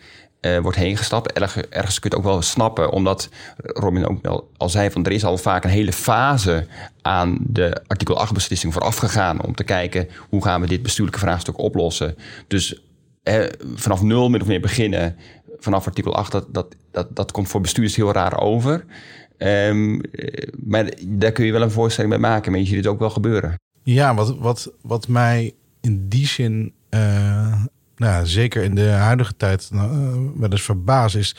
uh, 0.46 0.60
wordt 0.60 0.78
heen 0.78 0.98
gestapt. 0.98 1.32
Ergens, 1.32 2.00
kun 2.00 2.10
je 2.10 2.16
het 2.16 2.16
ook 2.16 2.24
wel 2.32 2.42
snappen, 2.42 2.92
omdat 2.92 3.30
Robin 3.58 4.08
ook 4.08 4.48
al 4.58 4.70
zei: 4.70 4.92
van 4.92 5.06
er 5.06 5.12
is 5.12 5.26
al 5.26 5.38
vaak 5.38 5.64
een 5.64 5.70
hele 5.70 5.94
fase 5.94 6.68
aan 7.02 7.38
de 7.42 7.82
artikel 7.88 8.18
8 8.18 8.34
beslissing 8.34 8.74
vooraf 8.74 8.98
gegaan 8.98 9.42
om 9.42 9.56
te 9.56 9.64
kijken 9.64 10.08
hoe 10.30 10.44
gaan 10.44 10.62
we 10.62 10.68
dit 10.68 10.82
bestuurlijke 10.82 11.20
vraagstuk 11.20 11.58
oplossen. 11.58 12.16
Dus 12.48 12.82
eh, 13.24 13.44
vanaf 13.76 14.02
nul 14.02 14.30
min 14.30 14.42
of 14.42 14.48
meer 14.48 14.62
beginnen, 14.62 15.16
vanaf 15.60 15.86
artikel 15.86 16.16
8, 16.16 16.32
dat, 16.32 16.54
dat, 16.54 16.76
dat, 16.92 17.16
dat 17.16 17.32
komt 17.32 17.48
voor 17.48 17.62
bestuurders 17.62 17.96
heel 17.96 18.12
raar 18.12 18.40
over. 18.40 18.86
Um, 19.38 20.02
maar 20.64 20.90
daar 21.08 21.32
kun 21.32 21.46
je 21.46 21.52
wel 21.52 21.62
een 21.62 21.72
voorstelling 21.72 22.14
bij 22.14 22.22
maken, 22.22 22.52
maar 22.52 22.60
je 22.60 22.66
ziet 22.66 22.78
het 22.78 22.88
ook 22.88 23.00
wel 23.00 23.10
gebeuren. 23.10 23.60
Ja, 23.84 24.16
wat, 24.16 24.38
wat, 24.38 24.72
wat 24.82 25.08
mij 25.08 25.54
in 25.82 26.08
die 26.08 26.28
zin 26.28 26.74
uh, 26.90 27.64
nou, 27.96 28.26
zeker 28.26 28.64
in 28.64 28.76
de 28.76 28.90
huidige 28.90 29.36
tijd 29.38 29.70
uh, 29.74 29.92
wel 30.36 30.50
eens 30.50 30.62
verbaasd 30.62 31.16
is. 31.16 31.36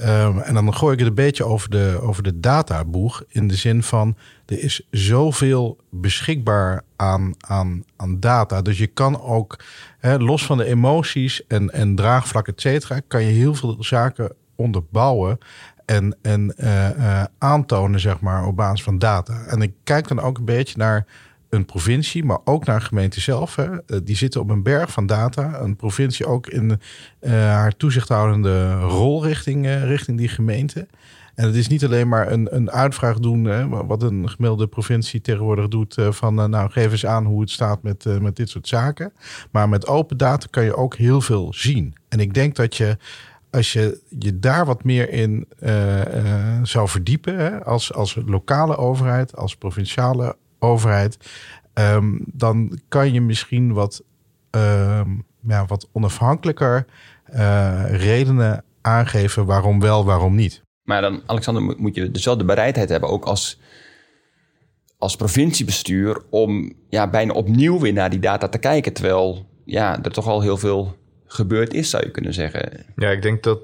Um, 0.00 0.38
en 0.38 0.54
dan 0.54 0.74
gooi 0.74 0.92
ik 0.92 0.98
het 0.98 1.08
een 1.08 1.14
beetje 1.14 1.44
over 1.44 1.70
de, 1.70 1.98
over 2.02 2.22
de 2.22 2.40
databoeg. 2.40 3.22
In 3.28 3.48
de 3.48 3.54
zin 3.54 3.82
van 3.82 4.16
er 4.46 4.62
is 4.62 4.86
zoveel 4.90 5.78
beschikbaar 5.90 6.82
aan, 6.96 7.34
aan, 7.38 7.84
aan 7.96 8.20
data. 8.20 8.62
Dus 8.62 8.78
je 8.78 8.86
kan 8.86 9.20
ook, 9.20 9.58
hè, 9.98 10.18
los 10.18 10.46
van 10.46 10.56
de 10.56 10.64
emoties 10.64 11.46
en, 11.46 11.70
en 11.70 11.94
draagvlak, 11.94 12.48
et 12.48 12.60
cetera, 12.60 13.00
kan 13.08 13.22
je 13.22 13.32
heel 13.32 13.54
veel 13.54 13.76
zaken 13.78 14.32
onderbouwen. 14.56 15.38
En, 15.84 16.16
en 16.22 16.54
uh, 16.56 16.88
uh, 16.98 17.22
aantonen, 17.38 18.00
zeg 18.00 18.20
maar, 18.20 18.46
op 18.46 18.56
basis 18.56 18.82
van 18.82 18.98
data. 18.98 19.44
En 19.46 19.62
ik 19.62 19.72
kijk 19.84 20.08
dan 20.08 20.20
ook 20.20 20.38
een 20.38 20.44
beetje 20.44 20.78
naar 20.78 21.06
een 21.54 21.64
provincie, 21.64 22.24
maar 22.24 22.38
ook 22.44 22.64
naar 22.64 22.74
een 22.74 22.82
gemeente 22.82 23.20
zelf. 23.20 23.56
Hè. 23.56 23.82
Eh, 23.82 23.98
die 24.04 24.16
zitten 24.16 24.40
op 24.40 24.50
een 24.50 24.62
berg 24.62 24.90
van 24.90 25.06
data. 25.06 25.60
Een 25.60 25.76
provincie 25.76 26.26
ook 26.26 26.46
in 26.46 26.70
uh, 27.20 27.30
haar 27.30 27.76
toezichthoudende 27.76 28.80
rol 28.80 29.24
richting, 29.24 29.66
uh, 29.66 29.84
richting 29.84 30.18
die 30.18 30.28
gemeente. 30.28 30.86
En 31.34 31.46
het 31.46 31.54
is 31.54 31.68
niet 31.68 31.84
alleen 31.84 32.08
maar 32.08 32.32
een, 32.32 32.54
een 32.54 32.70
uitvraag 32.70 33.18
doen, 33.18 33.44
hè, 33.44 33.68
wat 33.68 34.02
een 34.02 34.28
gemiddelde 34.28 34.66
provincie 34.66 35.20
tegenwoordig 35.20 35.68
doet, 35.68 35.96
van 36.10 36.50
nou 36.50 36.70
geef 36.70 36.90
eens 36.90 37.06
aan 37.06 37.24
hoe 37.24 37.40
het 37.40 37.50
staat 37.50 37.82
met, 37.82 38.20
met 38.20 38.36
dit 38.36 38.48
soort 38.48 38.68
zaken. 38.68 39.12
Maar 39.50 39.68
met 39.68 39.86
open 39.86 40.16
data 40.16 40.46
kan 40.50 40.64
je 40.64 40.76
ook 40.76 40.96
heel 40.96 41.20
veel 41.20 41.52
zien. 41.54 41.94
En 42.08 42.20
ik 42.20 42.34
denk 42.34 42.56
dat 42.56 42.76
je 42.76 42.96
als 43.50 43.72
je 43.72 44.00
je 44.18 44.38
daar 44.38 44.66
wat 44.66 44.84
meer 44.84 45.10
in 45.10 45.46
zou 46.62 46.88
verdiepen, 46.88 47.36
hè, 47.36 47.64
als, 47.64 47.92
als 47.92 48.18
lokale 48.26 48.76
overheid, 48.76 49.36
als 49.36 49.56
provinciale 49.56 50.36
overheid, 50.64 51.16
um, 51.74 52.24
dan 52.26 52.78
kan 52.88 53.12
je 53.12 53.20
misschien 53.20 53.72
wat, 53.72 54.02
um, 54.50 55.26
ja, 55.46 55.66
wat 55.66 55.88
onafhankelijker 55.92 56.86
uh, 57.34 57.84
redenen 57.90 58.64
aangeven 58.80 59.46
waarom 59.46 59.80
wel, 59.80 60.04
waarom 60.04 60.34
niet. 60.34 60.62
Maar 60.82 61.00
dan, 61.00 61.22
Alexander, 61.26 61.76
moet 61.78 61.94
je 61.94 62.10
dus 62.10 62.24
wel 62.24 62.36
de 62.36 62.44
bereidheid 62.44 62.88
hebben, 62.88 63.08
ook 63.08 63.24
als, 63.24 63.60
als 64.98 65.16
provinciebestuur, 65.16 66.22
om 66.30 66.72
ja, 66.88 67.10
bijna 67.10 67.32
opnieuw 67.32 67.80
weer 67.80 67.92
naar 67.92 68.10
die 68.10 68.18
data 68.18 68.48
te 68.48 68.58
kijken. 68.58 68.92
Terwijl 68.92 69.46
ja, 69.64 70.02
er 70.02 70.12
toch 70.12 70.26
al 70.26 70.40
heel 70.40 70.56
veel 70.56 70.96
gebeurd 71.26 71.74
is, 71.74 71.90
zou 71.90 72.04
je 72.04 72.10
kunnen 72.10 72.34
zeggen. 72.34 72.86
Ja, 72.96 73.10
ik 73.10 73.22
denk 73.22 73.42
dat 73.42 73.60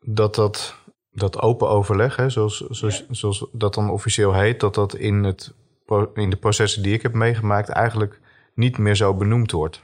dat, 0.00 0.34
dat, 0.34 0.76
dat 1.10 1.40
open 1.40 1.68
overleg, 1.68 2.16
hè, 2.16 2.30
zoals, 2.30 2.66
zoals, 2.70 2.98
ja. 2.98 3.14
zoals 3.14 3.46
dat 3.52 3.74
dan 3.74 3.90
officieel 3.90 4.34
heet, 4.34 4.60
dat 4.60 4.74
dat 4.74 4.94
in 4.94 5.24
het 5.24 5.54
in 6.14 6.30
de 6.30 6.36
processen 6.36 6.82
die 6.82 6.94
ik 6.94 7.02
heb 7.02 7.12
meegemaakt 7.12 7.68
eigenlijk 7.68 8.20
niet 8.54 8.78
meer 8.78 8.94
zo 8.94 9.14
benoemd 9.14 9.50
wordt. 9.50 9.82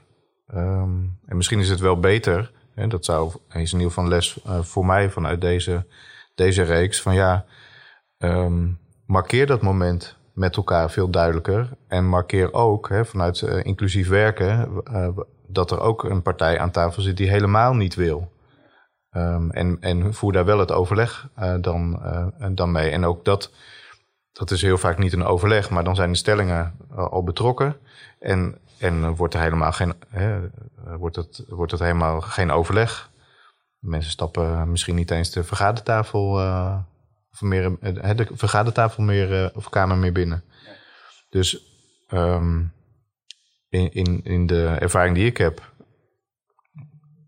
Um, 0.55 1.19
en 1.27 1.37
misschien 1.37 1.59
is 1.59 1.69
het 1.69 1.81
wel 1.81 2.01
beter, 2.01 2.53
hè, 2.75 2.87
dat 2.87 3.05
zou, 3.05 3.33
is 3.49 3.73
in 3.73 3.79
ieder 3.79 3.93
geval 3.93 4.09
les 4.09 4.39
uh, 4.47 4.63
voor 4.63 4.87
mij 4.87 5.11
vanuit 5.11 5.41
deze, 5.41 5.87
deze 6.35 6.63
reeks, 6.63 7.03
van 7.03 7.15
ja, 7.15 7.45
um, 8.19 8.79
markeer 9.07 9.47
dat 9.47 9.63
moment 9.63 10.17
met 10.33 10.57
elkaar 10.57 10.91
veel 10.91 11.11
duidelijker. 11.11 11.69
En 11.89 12.07
markeer 12.07 12.53
ook 12.53 12.89
hè, 12.89 13.05
vanuit 13.05 13.41
uh, 13.41 13.65
inclusief 13.65 14.09
werken 14.09 14.83
uh, 14.93 15.09
dat 15.47 15.71
er 15.71 15.81
ook 15.81 16.05
een 16.05 16.23
partij 16.23 16.59
aan 16.59 16.71
tafel 16.71 17.03
zit 17.03 17.17
die 17.17 17.31
helemaal 17.31 17.75
niet 17.75 17.95
wil. 17.95 18.33
Um, 19.17 19.51
en, 19.51 19.77
en 19.81 20.15
voer 20.15 20.33
daar 20.33 20.45
wel 20.45 20.59
het 20.59 20.73
overleg 20.73 21.29
dan, 21.61 22.03
dan 22.55 22.73
mee. 22.73 22.91
En 22.91 23.05
ook 23.05 23.25
dat 23.25 23.53
dat 24.33 24.51
is 24.51 24.63
heel 24.63 24.79
vaak 24.79 24.99
niet 24.99 25.13
een 25.13 25.25
overleg, 25.25 25.71
maar 25.71 25.85
dan 25.85 25.95
zijn 25.95 26.11
de 26.11 26.19
stellingen 26.19 26.77
al 26.95 27.23
betrokken. 27.23 27.77
En, 28.19 28.59
en 28.79 29.15
wordt 29.15 29.35
er 29.35 29.41
helemaal 29.41 29.73
geen, 29.73 29.95
hè, 30.09 30.41
wordt 30.99 31.17
het, 31.17 31.45
wordt 31.49 31.73
het 31.73 31.81
helemaal 31.81 32.21
geen 32.21 32.51
overleg. 32.51 33.11
Mensen 33.79 34.11
stappen 34.11 34.71
misschien 34.71 34.95
niet 34.95 35.11
eens 35.11 35.31
de 35.31 35.45
vergadertafel, 35.45 36.41
uh, 36.41 36.79
of 37.33 37.41
meer, 37.41 37.77
de 37.81 38.27
vergadertafel 38.33 39.03
meer, 39.03 39.51
of 39.55 39.69
kamer 39.69 39.97
meer 39.97 40.13
binnen. 40.13 40.45
Dus 41.29 41.67
um, 42.09 42.73
in, 43.69 43.93
in, 43.93 44.25
in 44.25 44.47
de 44.47 44.67
ervaring 44.67 45.15
die 45.15 45.27
ik 45.27 45.37
heb, 45.37 45.73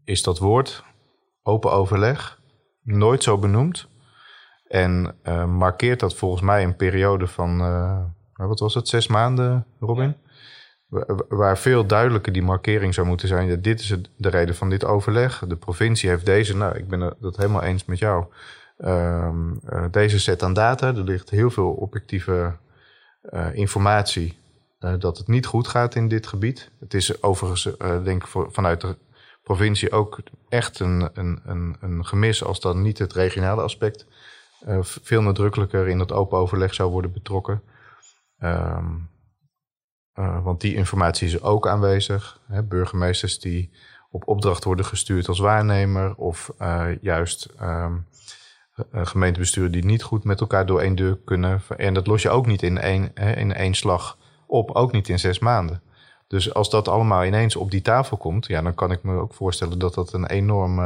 is 0.05 0.23
dat 0.23 0.39
woord 0.39 0.85
open 1.43 1.73
overleg 1.73 2.39
nooit 2.83 3.23
zo 3.23 3.39
benoemd. 3.39 3.89
En 4.73 5.15
uh, 5.25 5.45
markeert 5.45 6.01
dat 6.01 6.15
volgens 6.15 6.43
mij 6.43 6.63
een 6.63 6.77
periode 6.77 7.27
van, 7.27 7.61
uh, 7.61 8.03
wat 8.33 8.61
was 8.61 8.75
het, 8.75 8.89
zes 8.89 9.07
maanden, 9.07 9.67
Robin? 9.81 10.17
Waar 11.29 11.59
veel 11.59 11.87
duidelijker 11.87 12.33
die 12.33 12.43
markering 12.43 12.95
zou 12.95 13.07
moeten 13.07 13.29
zijn. 13.29 13.49
Dat 13.49 13.63
dit 13.63 13.81
is 13.81 13.97
de 14.17 14.29
reden 14.29 14.55
van 14.55 14.71
dit 14.71 14.85
overleg. 14.85 15.45
De 15.49 15.57
provincie 15.57 16.09
heeft 16.09 16.27
deze, 16.27 16.57
nou, 16.57 16.77
ik 16.77 16.89
ben 16.89 17.01
het 17.01 17.37
helemaal 17.37 17.63
eens 17.63 17.85
met 17.85 17.99
jou. 17.99 18.25
Uh, 18.79 19.31
deze 19.91 20.21
set 20.21 20.43
aan 20.43 20.53
data. 20.53 20.87
Er 20.87 21.05
ligt 21.05 21.31
heel 21.31 21.51
veel 21.51 21.71
objectieve 21.71 22.57
informatie 23.53 24.39
dat 24.99 25.19
het 25.19 25.29
niet 25.29 25.47
goed 25.47 25.69
gaat 25.69 25.95
in 25.95 26.09
dit 26.09 26.27
gebied. 26.27 26.71
Het 26.81 26.95
is 26.95 27.23
overigens, 27.23 27.69
denk 28.05 28.23
ik, 28.23 28.29
voor, 28.29 28.49
vanuit 28.53 28.81
de 28.81 28.97
provincie 29.43 29.91
ook 29.91 30.19
echt 30.49 30.79
een, 30.79 31.11
een, 31.15 31.41
een, 31.45 31.77
een 31.81 32.07
gemis 32.07 32.45
als 32.45 32.61
dan 32.61 32.83
niet 32.83 32.99
het 32.99 33.13
regionale 33.13 33.63
aspect 33.63 34.07
uh, 34.67 34.79
veel 34.81 35.23
nadrukkelijker 35.23 35.89
in 35.89 35.99
het 35.99 36.13
open 36.13 36.39
overleg 36.39 36.75
zou 36.75 36.91
worden 36.91 37.13
betrokken. 37.13 37.63
Um, 38.39 39.11
uh, 40.19 40.45
want 40.45 40.61
die 40.61 40.75
informatie 40.75 41.27
is 41.27 41.43
ook 41.43 41.69
aanwezig. 41.69 42.41
Hè, 42.47 42.63
burgemeesters 42.63 43.39
die 43.39 43.71
op 44.11 44.29
opdracht 44.29 44.65
worden 44.65 44.85
gestuurd 44.85 45.29
als 45.29 45.39
waarnemer, 45.39 46.15
of 46.15 46.53
uh, 46.59 46.87
juist 47.01 47.49
um, 47.63 48.07
gemeentebesturen 48.93 49.73
die 49.73 49.85
niet 49.85 50.03
goed 50.03 50.25
met 50.25 50.41
elkaar 50.41 50.67
door 50.67 50.81
één 50.81 50.95
deur 50.95 51.19
kunnen. 51.25 51.63
En 51.77 51.95
dat 51.95 52.07
los 52.07 52.23
je 52.23 52.31
ook 52.31 52.47
niet 52.47 52.63
in 52.63 52.79
één, 52.79 53.11
hè, 53.15 53.33
in 53.33 53.55
één 53.55 53.75
slag 53.75 54.19
op, 54.47 54.71
ook 54.71 54.93
niet 54.93 55.09
in 55.09 55.19
zes 55.19 55.39
maanden. 55.39 55.83
Dus 56.27 56.55
als 56.55 56.71
dat 56.71 56.89
allemaal 56.89 57.25
ineens 57.25 57.57
op 57.57 57.71
die 57.71 57.83
tafel 57.83 58.17
komt, 58.17 58.47
ja, 58.47 58.63
dan 58.63 58.75
kan 58.75 58.91
ik 58.91 59.03
me 59.03 59.19
ook 59.19 59.35
voorstellen 59.35 59.79
dat 59.79 59.95
dat 59.95 60.13
een 60.13 60.27
enorm 60.27 60.79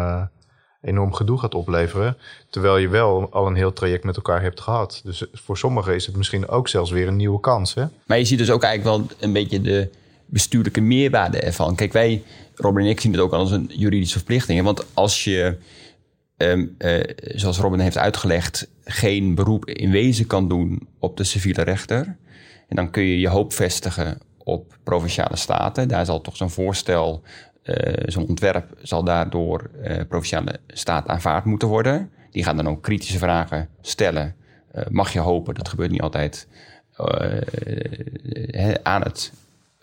enorm 0.87 1.13
gedoe 1.13 1.39
gaat 1.39 1.55
opleveren. 1.55 2.17
Terwijl 2.51 2.77
je 2.77 2.89
wel 2.89 3.29
al 3.31 3.47
een 3.47 3.55
heel 3.55 3.73
traject 3.73 4.05
met 4.05 4.17
elkaar 4.17 4.43
hebt 4.43 4.61
gehad. 4.61 5.01
Dus 5.05 5.25
voor 5.33 5.59
sommigen 5.59 5.95
is 5.95 6.07
het 6.07 6.17
misschien 6.17 6.49
ook 6.49 6.69
zelfs 6.69 6.91
weer 6.91 7.09
een 7.09 7.17
nieuwe 7.17 7.41
kans. 7.41 7.75
Hè? 7.75 7.85
Maar 8.07 8.19
je 8.19 8.25
ziet 8.25 8.39
dus 8.39 8.51
ook 8.51 8.63
eigenlijk 8.63 8.97
wel 8.99 9.17
een 9.21 9.33
beetje 9.33 9.61
de 9.61 9.91
bestuurlijke 10.27 10.81
meerwaarde 10.81 11.41
ervan. 11.41 11.75
Kijk, 11.75 11.93
wij, 11.93 12.23
Robin 12.55 12.85
en 12.85 12.91
ik, 12.91 13.01
zien 13.01 13.13
het 13.13 13.21
ook 13.21 13.33
als 13.33 13.51
een 13.51 13.71
juridische 13.75 14.19
verplichting. 14.19 14.63
Want 14.63 14.85
als 14.95 15.25
je, 15.25 15.57
um, 16.37 16.75
uh, 16.79 17.01
zoals 17.17 17.59
Robin 17.59 17.81
heeft 17.81 17.99
uitgelegd, 17.99 18.69
geen 18.85 19.35
beroep 19.35 19.67
in 19.67 19.91
wezen 19.91 20.27
kan 20.27 20.49
doen 20.49 20.89
op 20.99 21.17
de 21.17 21.25
civiele 21.25 21.63
rechter. 21.63 22.17
En 22.69 22.77
dan 22.77 22.91
kun 22.91 23.03
je 23.03 23.21
je 23.21 23.29
hoop 23.29 23.53
vestigen 23.53 24.19
op 24.39 24.77
provinciale 24.85 25.37
staten. 25.37 25.89
Daar 25.89 26.05
zal 26.05 26.21
toch 26.21 26.37
zo'n 26.37 26.51
voorstel 26.51 27.23
zo'n 28.05 28.29
ontwerp 28.29 28.77
zal 28.83 29.05
daardoor 29.05 29.71
uh, 29.85 30.01
provinciale 30.09 30.61
staat 30.67 31.09
aanvaard 31.09 31.45
moeten 31.45 31.69
worden. 31.69 32.11
Die 32.31 32.45
gaan 32.45 32.57
dan 32.57 32.69
ook 32.69 32.83
kritische 32.83 33.19
vragen 33.19 33.69
stellen. 33.81 34.35
Uh, 34.75 34.83
mag 34.89 35.13
je 35.13 35.19
hopen, 35.19 35.55
dat 35.55 35.69
gebeurt 35.69 35.91
niet 35.91 36.01
altijd, 36.01 36.49
aan 38.83 39.03
het 39.03 39.33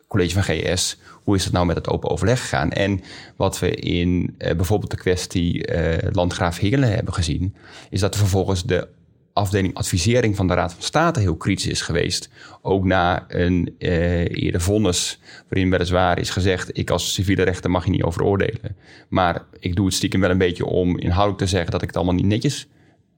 college 0.07 0.41
van 0.41 0.43
GS. 0.43 0.99
Hoe 1.23 1.35
is 1.35 1.43
het 1.43 1.53
nou 1.53 1.65
met 1.65 1.75
het 1.75 1.89
open 1.89 2.09
overleg 2.09 2.41
gegaan? 2.41 2.71
En 2.71 3.01
wat 3.35 3.59
we 3.59 3.69
in 3.75 4.35
bijvoorbeeld 4.37 4.91
de 4.91 4.97
kwestie 4.97 5.65
Landgraaf 6.11 6.57
Heerlen 6.57 6.93
hebben 6.93 7.13
gezien, 7.13 7.55
is 7.89 7.99
dat 7.99 8.13
er 8.13 8.19
vervolgens 8.19 8.63
de 8.63 8.87
afdeling 9.33 9.73
advisering 9.75 10.35
van 10.35 10.47
de 10.47 10.53
Raad 10.53 10.73
van 10.73 10.81
State 10.81 11.19
heel 11.19 11.35
kritisch 11.35 11.67
is 11.67 11.81
geweest. 11.81 12.29
Ook 12.61 12.85
na 12.85 13.25
een 13.27 13.75
uh, 13.79 14.43
eerder 14.43 14.61
vonnis 14.61 15.19
waarin 15.49 15.69
weliswaar 15.69 16.19
is 16.19 16.29
gezegd... 16.29 16.77
ik 16.77 16.89
als 16.89 17.13
civiele 17.13 17.43
rechter 17.43 17.71
mag 17.71 17.85
je 17.85 17.91
niet 17.91 18.03
over 18.03 18.23
oordelen. 18.23 18.75
Maar 19.09 19.43
ik 19.59 19.75
doe 19.75 19.85
het 19.85 19.95
stiekem 19.95 20.19
wel 20.19 20.29
een 20.29 20.37
beetje 20.37 20.65
om 20.65 20.99
inhoudelijk 20.99 21.43
te 21.43 21.47
zeggen... 21.47 21.71
dat 21.71 21.81
ik 21.81 21.87
het 21.87 21.97
allemaal 21.97 22.15
niet 22.15 22.25
netjes 22.25 22.67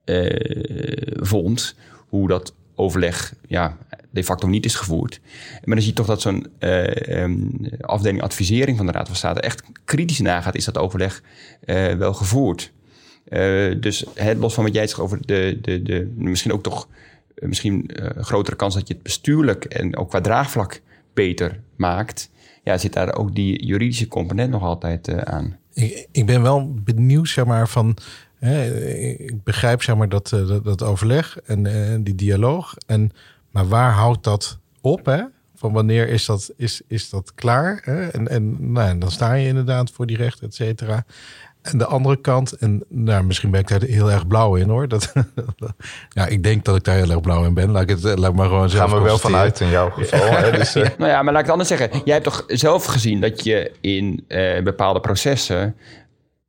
uh, 0.05 0.29
vond. 1.15 1.75
Hoe 2.07 2.27
dat 2.27 2.53
overleg 2.75 3.33
ja, 3.47 3.77
de 4.11 4.23
facto 4.23 4.47
niet 4.47 4.65
is 4.65 4.75
gevoerd. 4.75 5.19
Maar 5.51 5.75
dan 5.75 5.83
zie 5.83 5.89
je 5.89 5.97
toch 5.97 6.05
dat 6.05 6.21
zo'n 6.21 6.47
uh, 6.59 6.83
um, 7.23 7.51
afdeling 7.81 8.21
advisering 8.21 8.77
van 8.77 8.85
de 8.85 8.91
Raad 8.91 9.07
van 9.07 9.15
State... 9.15 9.41
echt 9.41 9.63
kritisch 9.85 10.19
nagaat, 10.19 10.55
is 10.55 10.65
dat 10.65 10.77
overleg 10.77 11.23
wel 11.97 12.13
gevoerd... 12.13 12.73
Uh, 13.29 13.75
dus 13.79 14.05
het, 14.13 14.37
los 14.37 14.53
van 14.53 14.63
wat 14.63 14.73
jij 14.73 14.87
zegt 14.87 14.99
over 14.99 15.25
de, 15.25 15.57
de, 15.61 15.83
de 15.83 16.13
misschien 16.15 16.53
ook 16.53 16.63
toch 16.63 16.87
uh, 17.35 17.47
misschien 17.47 17.89
uh, 17.93 18.09
grotere 18.15 18.55
kans 18.55 18.73
dat 18.73 18.87
je 18.87 18.93
het 18.93 19.03
bestuurlijk 19.03 19.65
en 19.65 19.97
ook 19.97 20.09
qua 20.09 20.21
draagvlak 20.21 20.81
beter 21.13 21.59
maakt. 21.75 22.29
Ja, 22.63 22.77
zit 22.77 22.93
daar 22.93 23.15
ook 23.15 23.35
die 23.35 23.65
juridische 23.65 24.07
component 24.07 24.51
nog 24.51 24.63
altijd 24.63 25.25
aan. 25.25 25.57
Ik, 25.73 26.07
ik, 26.11 26.25
ben 26.25 26.41
wel 26.41 26.73
benieuwd, 26.73 27.27
zeg 27.29 27.45
maar, 27.45 27.67
van. 27.69 27.97
Hè, 28.39 28.89
ik 29.17 29.43
begrijp 29.43 29.83
zeg 29.83 29.95
maar 29.95 30.09
dat, 30.09 30.29
dat, 30.29 30.63
dat 30.63 30.83
overleg 30.83 31.37
en 31.45 32.03
die 32.03 32.15
dialoog. 32.15 32.75
En, 32.87 33.11
maar 33.51 33.67
waar 33.67 33.91
houdt 33.91 34.23
dat 34.23 34.59
op? 34.81 35.05
Hè? 35.05 35.21
Van 35.55 35.73
wanneer 35.73 36.07
is 36.07 36.25
dat, 36.25 36.51
is, 36.57 36.81
is 36.87 37.09
dat 37.09 37.31
klaar? 37.35 37.81
Hè? 37.83 38.07
En, 38.07 38.27
en 38.27 38.71
nou, 38.71 38.97
dan 38.97 39.11
sta 39.11 39.33
je 39.33 39.47
inderdaad 39.47 39.91
voor 39.91 40.05
die 40.05 40.17
rechten, 40.17 40.47
et 40.47 40.55
cetera. 40.55 41.05
En 41.65 41.77
de 41.77 41.85
andere 41.85 42.15
kant, 42.21 42.51
en 42.51 42.83
nou, 42.89 43.23
misschien 43.23 43.51
ben 43.51 43.59
ik 43.59 43.67
daar 43.67 43.81
heel 43.81 44.11
erg 44.11 44.27
blauw 44.27 44.55
in 44.55 44.69
hoor. 44.69 44.87
Dat, 44.87 45.13
ja, 46.09 46.25
ik 46.25 46.43
denk 46.43 46.65
dat 46.65 46.75
ik 46.75 46.83
daar 46.83 46.95
heel 46.95 47.09
erg 47.09 47.21
blauw 47.21 47.45
in 47.45 47.53
ben. 47.53 47.71
Laat 47.71 47.81
ik 47.81 47.89
het 47.89 48.03
laat 48.03 48.29
ik 48.29 48.35
maar 48.35 48.47
gewoon 48.47 48.69
zelf 48.69 48.89
Gaan 48.89 48.99
we 48.99 49.05
wel 49.05 49.17
vanuit 49.17 49.59
in 49.59 49.69
jouw 49.69 49.89
geval. 49.89 50.19
hè? 50.19 50.51
Dus, 50.51 50.75
uh... 50.77 50.85
Nou 50.97 51.11
ja, 51.11 51.21
maar 51.21 51.33
laat 51.33 51.41
ik 51.41 51.49
het 51.49 51.59
anders 51.59 51.69
zeggen. 51.69 52.01
Jij 52.03 52.13
hebt 52.13 52.25
toch 52.25 52.43
zelf 52.47 52.85
gezien 52.85 53.21
dat 53.21 53.43
je 53.43 53.71
in 53.81 54.25
uh, 54.27 54.63
bepaalde 54.63 54.99
processen, 54.99 55.75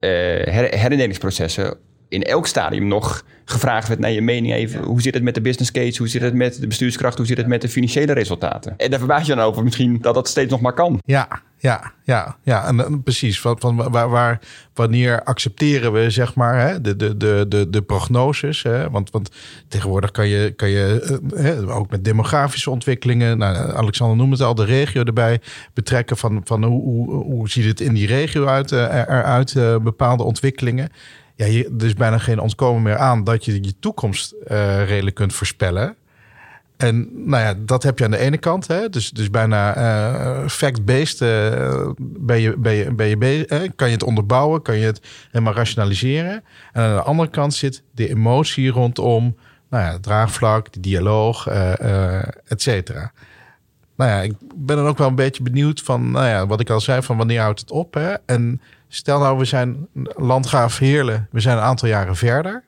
uh, 0.01 0.11
her 0.45 0.79
herinneringsprocessen, 0.79 1.77
in 2.09 2.23
elk 2.23 2.47
stadium 2.47 2.87
nog 2.87 3.25
gevraagd 3.45 3.89
werd 3.89 4.01
naar 4.01 4.11
je 4.11 4.23
mening 4.23 4.55
even. 4.55 4.83
Hoe 4.83 5.03
zit 5.03 5.15
het 5.15 5.23
met 5.23 5.35
de 5.35 5.41
business 5.41 5.71
case? 5.71 5.99
Hoe 5.99 6.09
zit 6.09 6.23
het 6.23 6.35
met 6.35 6.61
de 6.61 6.67
bestuurskracht? 6.67 7.17
Hoe 7.17 7.27
zit 7.27 7.37
het 7.37 7.47
met 7.47 7.61
de 7.61 7.69
financiële 7.69 8.13
resultaten? 8.13 8.75
En 8.77 8.91
daar 8.91 8.99
verbaas 8.99 9.27
je 9.27 9.35
dan 9.35 9.45
over 9.45 9.65
misschien 9.65 9.99
dat 10.01 10.15
dat 10.15 10.29
steeds 10.29 10.51
nog 10.51 10.61
maar 10.61 10.73
kan. 10.73 11.01
Ja, 11.05 11.43
ja, 11.59 11.93
ja, 12.05 12.37
ja. 12.43 12.67
En, 12.67 12.85
en 12.85 13.03
precies. 13.03 13.41
Van, 13.41 13.57
van 13.59 13.91
waar, 13.91 14.09
waar, 14.09 14.41
wanneer 14.75 15.23
accepteren 15.23 15.93
we, 15.93 16.11
zeg 16.11 16.35
maar, 16.35 16.69
hè, 16.69 16.81
de, 16.81 16.97
de, 16.97 17.17
de, 17.17 17.45
de, 17.49 17.71
de 17.71 17.83
prognoses? 17.83 18.63
Hè? 18.63 18.91
Want, 18.91 19.11
want 19.11 19.31
tegenwoordig 19.69 20.11
kan 20.11 20.29
je, 20.29 20.53
kan 20.57 20.69
je 20.69 21.19
hè, 21.35 21.73
ook 21.73 21.91
met 21.91 22.05
demografische 22.05 22.71
ontwikkelingen, 22.71 23.39
nou, 23.39 23.73
Alexander 23.73 24.17
noemde 24.17 24.37
het 24.37 24.45
al, 24.45 24.55
de 24.55 24.65
regio 24.65 25.03
erbij 25.03 25.41
betrekken 25.75 26.17
van, 26.17 26.41
van 26.45 26.65
hoe, 26.65 26.83
hoe, 26.83 27.25
hoe 27.25 27.49
ziet 27.49 27.65
het 27.65 27.81
in 27.81 27.95
die 27.95 28.07
regio 28.07 28.47
uit, 28.47 28.73
eruit, 28.73 29.55
bepaalde 29.83 30.23
ontwikkelingen 30.23 30.91
ja, 31.37 31.47
je, 31.47 31.75
er 31.78 31.87
is 31.87 31.95
bijna 31.95 32.19
geen 32.19 32.38
ontkomen 32.38 32.83
meer 32.83 32.97
aan 32.97 33.25
dat 33.25 33.45
je 33.45 33.64
je 33.64 33.78
toekomst 33.78 34.35
uh, 34.49 34.87
redelijk 34.87 35.16
kunt 35.16 35.35
voorspellen. 35.35 35.97
En 36.76 37.09
nou 37.28 37.43
ja, 37.43 37.55
dat 37.59 37.83
heb 37.83 37.99
je 37.99 38.05
aan 38.05 38.11
de 38.11 38.19
ene 38.19 38.38
kant. 38.38 38.66
Hè? 38.66 38.88
Dus, 38.88 39.11
dus 39.11 39.31
bijna 39.31 39.76
uh, 39.76 40.49
fact-based 40.49 41.21
uh, 41.21 41.88
ben 41.99 42.40
je, 42.40 42.57
ben 42.57 42.73
je, 42.73 42.95
ben 42.95 43.07
je 43.07 43.16
bezig. 43.16 43.47
Kan 43.76 43.88
je 43.88 43.95
het 43.95 44.02
onderbouwen? 44.02 44.62
Kan 44.62 44.76
je 44.76 44.87
het 44.87 45.00
helemaal 45.31 45.55
rationaliseren? 45.55 46.45
En 46.73 46.83
aan 46.83 46.95
de 46.95 47.02
andere 47.02 47.31
kant 47.31 47.55
zit 47.55 47.83
de 47.90 48.09
emotie 48.09 48.71
rondom 48.71 49.37
nou 49.71 49.85
ja, 49.85 49.99
draagvlak, 49.99 50.73
de 50.73 50.81
dialoog, 50.81 51.47
et 51.47 52.62
cetera. 52.62 53.12
Nou 53.97 54.11
ja, 54.11 54.21
ik 54.21 54.33
ben 54.55 54.76
dan 54.76 54.87
ook 54.87 54.99
wel 54.99 55.09
een 55.09 55.15
beetje 55.15 55.43
benieuwd 55.43 55.81
van, 55.81 56.11
nou 56.11 56.26
ja, 56.26 56.47
wat 56.47 56.61
ik 56.61 56.71
al 56.71 56.81
zei, 56.81 57.03
van 57.03 57.17
wanneer 57.17 57.41
houdt 57.41 57.61
het 57.61 57.71
op? 57.71 57.95
Hè? 57.95 58.15
En 58.26 58.61
Stel 58.88 59.19
nou, 59.19 59.38
we 59.38 59.45
zijn 59.45 59.88
landgraaf 60.17 60.79
Heerlen, 60.79 61.29
we 61.31 61.41
zijn 61.41 61.57
een 61.57 61.62
aantal 61.62 61.88
jaren 61.88 62.17
verder. 62.17 62.65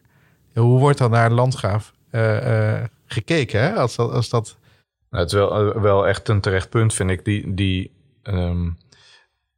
Hoe 0.55 0.79
wordt 0.79 0.99
dan 0.99 1.11
naar 1.11 1.31
landgraaf 1.31 1.93
uh, 2.11 2.47
uh, 2.47 2.85
gekeken? 3.07 3.61
Hè? 3.61 3.75
Als 3.75 3.97
dat, 3.97 4.13
als 4.13 4.29
dat... 4.29 4.57
Nou, 5.11 5.23
het 5.23 5.33
is 5.33 5.39
wel, 5.39 5.75
eh, 5.75 5.83
wel 5.83 6.07
echt 6.07 6.29
een 6.29 6.41
terecht 6.41 6.71
punt, 6.71 6.95
vind 6.95 7.11
ik. 7.11 7.25
Die, 7.25 7.55
die, 7.55 7.91
um, 8.23 8.79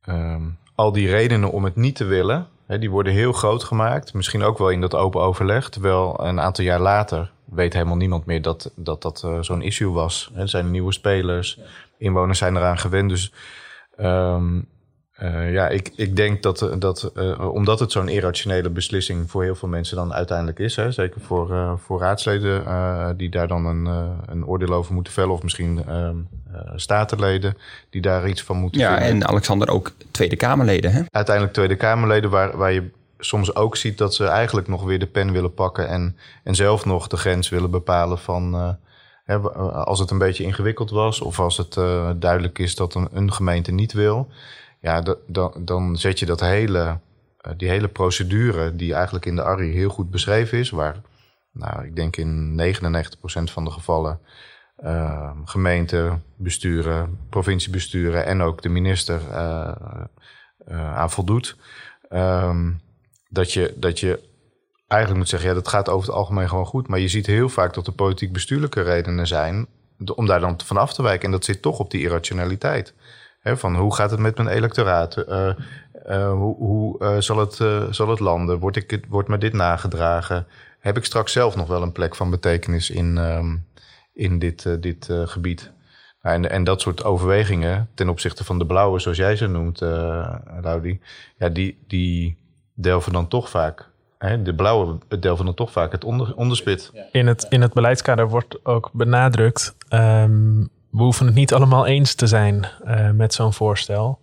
um, 0.08 0.58
al 0.74 0.92
die 0.92 1.08
redenen 1.08 1.50
om 1.50 1.64
het 1.64 1.76
niet 1.76 1.96
te 1.96 2.04
willen, 2.04 2.48
die 2.78 2.90
worden 2.90 3.12
heel 3.12 3.32
groot 3.32 3.64
gemaakt. 3.64 4.14
Misschien 4.14 4.42
ook 4.42 4.58
wel 4.58 4.70
in 4.70 4.80
dat 4.80 4.94
open 4.94 5.20
overleg. 5.20 5.68
Terwijl 5.68 6.24
een 6.24 6.40
aantal 6.40 6.64
jaar 6.64 6.80
later 6.80 7.30
weet 7.44 7.72
helemaal 7.72 7.96
niemand 7.96 8.26
meer 8.26 8.42
dat 8.42 8.72
dat, 8.74 9.02
dat 9.02 9.22
uh, 9.24 9.38
zo'n 9.40 9.62
issue 9.62 9.90
was. 9.90 10.30
Er 10.34 10.48
zijn 10.48 10.70
nieuwe 10.70 10.92
spelers, 10.92 11.58
inwoners 11.98 12.38
zijn 12.38 12.56
eraan 12.56 12.78
gewend. 12.78 13.08
Dus 13.08 13.32
um, 14.00 14.66
uh, 15.22 15.52
ja, 15.52 15.68
ik, 15.68 15.90
ik 15.96 16.16
denk 16.16 16.42
dat, 16.42 16.62
eh, 16.62 16.68
dat 16.78 17.12
uh, 17.16 17.52
omdat 17.52 17.80
het 17.80 17.92
zo'n 17.92 18.08
irrationele 18.08 18.70
beslissing 18.70 19.30
voor 19.30 19.42
heel 19.42 19.54
veel 19.54 19.68
mensen 19.68 19.96
dan 19.96 20.14
uiteindelijk 20.14 20.58
is, 20.58 20.76
hè, 20.76 20.90
zeker 20.90 21.20
voor, 21.20 21.50
uh, 21.50 21.72
voor 21.76 22.00
raadsleden 22.00 23.16
die 23.16 23.28
daar 23.28 23.48
dan 23.48 23.66
een, 23.66 23.86
een 24.26 24.46
oordeel 24.46 24.72
over 24.72 24.94
moeten 24.94 25.12
vellen, 25.12 25.30
of 25.30 25.42
misschien 25.42 25.84
ehm, 25.86 26.16
statenleden 26.76 27.56
die 27.90 28.00
daar 28.00 28.28
iets 28.28 28.42
van 28.42 28.56
moeten 28.56 28.80
ja, 28.80 28.96
vinden. 28.96 29.22
en 29.22 29.28
Alexander 29.28 29.70
ook 29.70 29.92
Tweede 30.10 30.36
Kamerleden. 30.36 30.92
Hè? 30.92 31.02
Uiteindelijk 31.10 31.54
Tweede 31.54 31.76
Kamerleden, 31.76 32.30
waar, 32.30 32.56
waar 32.56 32.72
je 32.72 32.90
soms 33.18 33.54
ook 33.54 33.76
ziet 33.76 33.98
dat 33.98 34.14
ze 34.14 34.24
eigenlijk 34.24 34.68
nog 34.68 34.84
weer 34.84 34.98
de 34.98 35.06
pen 35.06 35.32
willen 35.32 35.54
pakken 35.54 35.88
en, 35.88 36.16
en 36.44 36.54
zelf 36.54 36.84
nog 36.84 37.06
de 37.08 37.16
grens 37.16 37.48
willen 37.48 37.70
bepalen 37.70 38.18
van. 38.18 38.78
Als 39.72 39.98
het 39.98 40.10
een 40.10 40.18
beetje 40.18 40.44
ingewikkeld 40.44 40.90
was, 40.90 41.20
of 41.20 41.40
als 41.40 41.56
het 41.56 41.74
duidelijk 42.20 42.58
is 42.58 42.74
dat 42.74 42.94
een, 42.94 43.08
een 43.12 43.32
gemeente 43.32 43.72
niet 43.72 43.92
wil 43.92 44.28
ja, 44.80 45.02
dan, 45.26 45.52
dan 45.64 45.96
zet 45.96 46.18
je 46.18 46.26
dat 46.26 46.40
hele, 46.40 46.98
uh, 47.46 47.52
die 47.56 47.68
hele 47.68 47.88
procedure, 47.88 48.76
die 48.76 48.94
eigenlijk 48.94 49.26
in 49.26 49.36
de 49.36 49.42
ARRI 49.42 49.72
heel 49.72 49.90
goed 49.90 50.10
beschreven 50.10 50.58
is, 50.58 50.70
waar 50.70 51.00
nou, 51.52 51.84
ik 51.84 51.96
denk 51.96 52.16
in 52.16 52.60
99% 52.60 53.52
van 53.52 53.64
de 53.64 53.70
gevallen 53.70 54.20
uh, 54.84 56.14
besturen, 56.36 57.18
provinciebesturen 57.28 58.26
en 58.26 58.40
ook 58.40 58.62
de 58.62 58.68
minister 58.68 59.20
uh, 59.30 59.72
aan 60.94 61.10
voldoet. 61.10 61.56
Um, 62.10 62.80
dat, 63.28 63.52
je, 63.52 63.74
dat 63.76 64.00
je 64.00 64.28
eigenlijk 64.86 65.20
moet 65.20 65.28
zeggen, 65.28 65.48
ja, 65.48 65.54
dat 65.54 65.68
gaat 65.68 65.88
over 65.88 66.08
het 66.08 66.16
algemeen 66.16 66.48
gewoon 66.48 66.66
goed. 66.66 66.88
Maar 66.88 66.98
je 66.98 67.08
ziet 67.08 67.26
heel 67.26 67.48
vaak 67.48 67.74
dat 67.74 67.86
er 67.86 67.92
politiek-bestuurlijke 67.92 68.82
redenen 68.82 69.26
zijn 69.26 69.66
om 70.14 70.26
daar 70.26 70.40
dan 70.40 70.60
van 70.64 70.76
af 70.76 70.94
te 70.94 71.02
wijken. 71.02 71.24
En 71.24 71.30
dat 71.30 71.44
zit 71.44 71.62
toch 71.62 71.78
op 71.78 71.90
die 71.90 72.02
irrationaliteit 72.02 72.94
van 73.42 73.76
hoe 73.76 73.94
gaat 73.94 74.10
het 74.10 74.20
met 74.20 74.36
mijn 74.36 74.48
electoraat? 74.48 75.16
Uh, 75.28 75.50
uh, 76.08 76.32
hoe, 76.32 76.56
hoe 76.56 77.02
uh, 77.02 77.18
zal, 77.18 77.38
het, 77.38 77.54
zal 77.94 78.08
het 78.08 78.20
landen? 78.20 78.58
Wordt, 78.58 78.76
ik, 78.76 79.04
wordt 79.08 79.28
me 79.28 79.38
dit 79.38 79.52
nagedragen? 79.52 80.46
Heb 80.78 80.96
ik 80.96 81.04
straks 81.04 81.32
zelf 81.32 81.56
nog 81.56 81.68
wel 81.68 81.82
een 81.82 81.92
plek 81.92 82.16
van 82.16 82.30
betekenis 82.30 82.90
in, 82.90 83.16
um, 83.16 83.66
in 84.12 84.38
dit, 84.38 84.82
dit 84.82 85.08
gebied? 85.24 85.72
Nou, 86.22 86.36
en, 86.36 86.50
en 86.50 86.64
dat 86.64 86.80
soort 86.80 87.04
overwegingen 87.04 87.88
ten 87.94 88.08
opzichte 88.08 88.44
van 88.44 88.58
de 88.58 88.66
blauwe, 88.66 88.98
zoals 88.98 89.16
jij 89.16 89.36
ze 89.36 89.46
noemt, 89.46 89.80
Laudi, 90.60 91.00
ja, 91.36 91.48
die, 91.48 91.78
die 91.86 92.36
delven 92.74 93.12
dan 93.12 93.28
toch 93.28 93.50
vaak 93.50 93.90
de 94.42 94.54
blauwe 94.54 94.98
delven 95.20 95.44
dan 95.44 95.54
toch 95.54 95.72
vaak 95.72 95.92
het 95.92 96.04
onder, 96.04 96.36
onderspit. 96.36 96.92
In 97.12 97.26
het, 97.26 97.46
in 97.48 97.60
het 97.60 97.72
beleidskader 97.72 98.28
wordt 98.28 98.64
ook 98.64 98.90
benadrukt 98.92 99.76
um, 99.90 100.68
we 100.90 101.02
hoeven 101.02 101.26
het 101.26 101.34
niet 101.34 101.52
allemaal 101.52 101.86
eens 101.86 102.14
te 102.14 102.26
zijn 102.26 102.66
uh, 102.86 103.10
met 103.10 103.34
zo'n 103.34 103.52
voorstel 103.52 104.18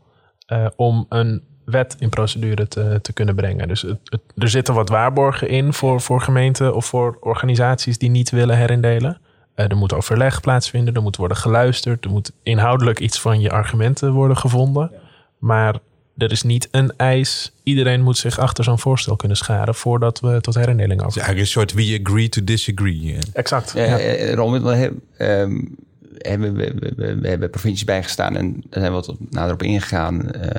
uh, 0.51 0.67
om 0.75 1.05
een 1.09 1.43
wet 1.65 1.95
in 1.99 2.09
procedure 2.09 2.67
te, 2.67 2.99
te 3.01 3.13
kunnen 3.13 3.35
brengen. 3.35 3.67
Dus 3.67 3.81
het, 3.81 3.99
het, 4.03 4.21
er 4.35 4.49
zitten 4.49 4.73
wat 4.73 4.89
waarborgen 4.89 5.49
in 5.49 5.73
voor, 5.73 6.01
voor 6.01 6.21
gemeenten 6.21 6.75
of 6.75 6.85
voor 6.85 7.17
organisaties 7.21 7.97
die 7.97 8.09
niet 8.09 8.29
willen 8.29 8.57
herindelen. 8.57 9.17
Uh, 9.55 9.69
er 9.69 9.77
moet 9.77 9.93
overleg 9.93 10.41
plaatsvinden, 10.41 10.93
er 10.93 11.01
moet 11.01 11.15
worden 11.15 11.37
geluisterd, 11.37 12.05
er 12.05 12.11
moet 12.11 12.31
inhoudelijk 12.43 12.99
iets 12.99 13.21
van 13.21 13.39
je 13.39 13.49
argumenten 13.49 14.11
worden 14.11 14.37
gevonden. 14.37 14.91
Maar 15.37 15.79
er 16.17 16.31
is 16.31 16.43
niet 16.43 16.67
een 16.71 16.93
eis. 16.97 17.53
Iedereen 17.63 18.01
moet 18.01 18.17
zich 18.17 18.39
achter 18.39 18.63
zo'n 18.63 18.79
voorstel 18.79 19.15
kunnen 19.15 19.37
scharen 19.37 19.75
voordat 19.75 20.19
we 20.19 20.41
tot 20.41 20.55
herindeling 20.55 21.01
over. 21.01 21.05
Het 21.05 21.15
is 21.15 21.27
eigenlijk 21.27 21.45
een 21.45 21.61
soort 21.61 21.73
we 21.73 21.99
agree 22.03 22.29
to 22.29 22.43
disagree. 22.43 23.17
Exact. 23.33 23.71
Ja, 23.75 23.97
ja. 23.97 24.35
Ron, 24.35 24.93
um, 25.17 25.75
we, 26.17 27.19
hebben 27.21 27.49
provincies 27.49 27.83
bijgestaan 27.83 28.35
en 28.35 28.51
daar 28.69 28.81
zijn 28.81 28.93
we 28.93 28.97
wat 29.05 29.15
nader 29.29 29.53
op 29.53 29.63
ingegaan, 29.63 30.29
uh, 30.35 30.51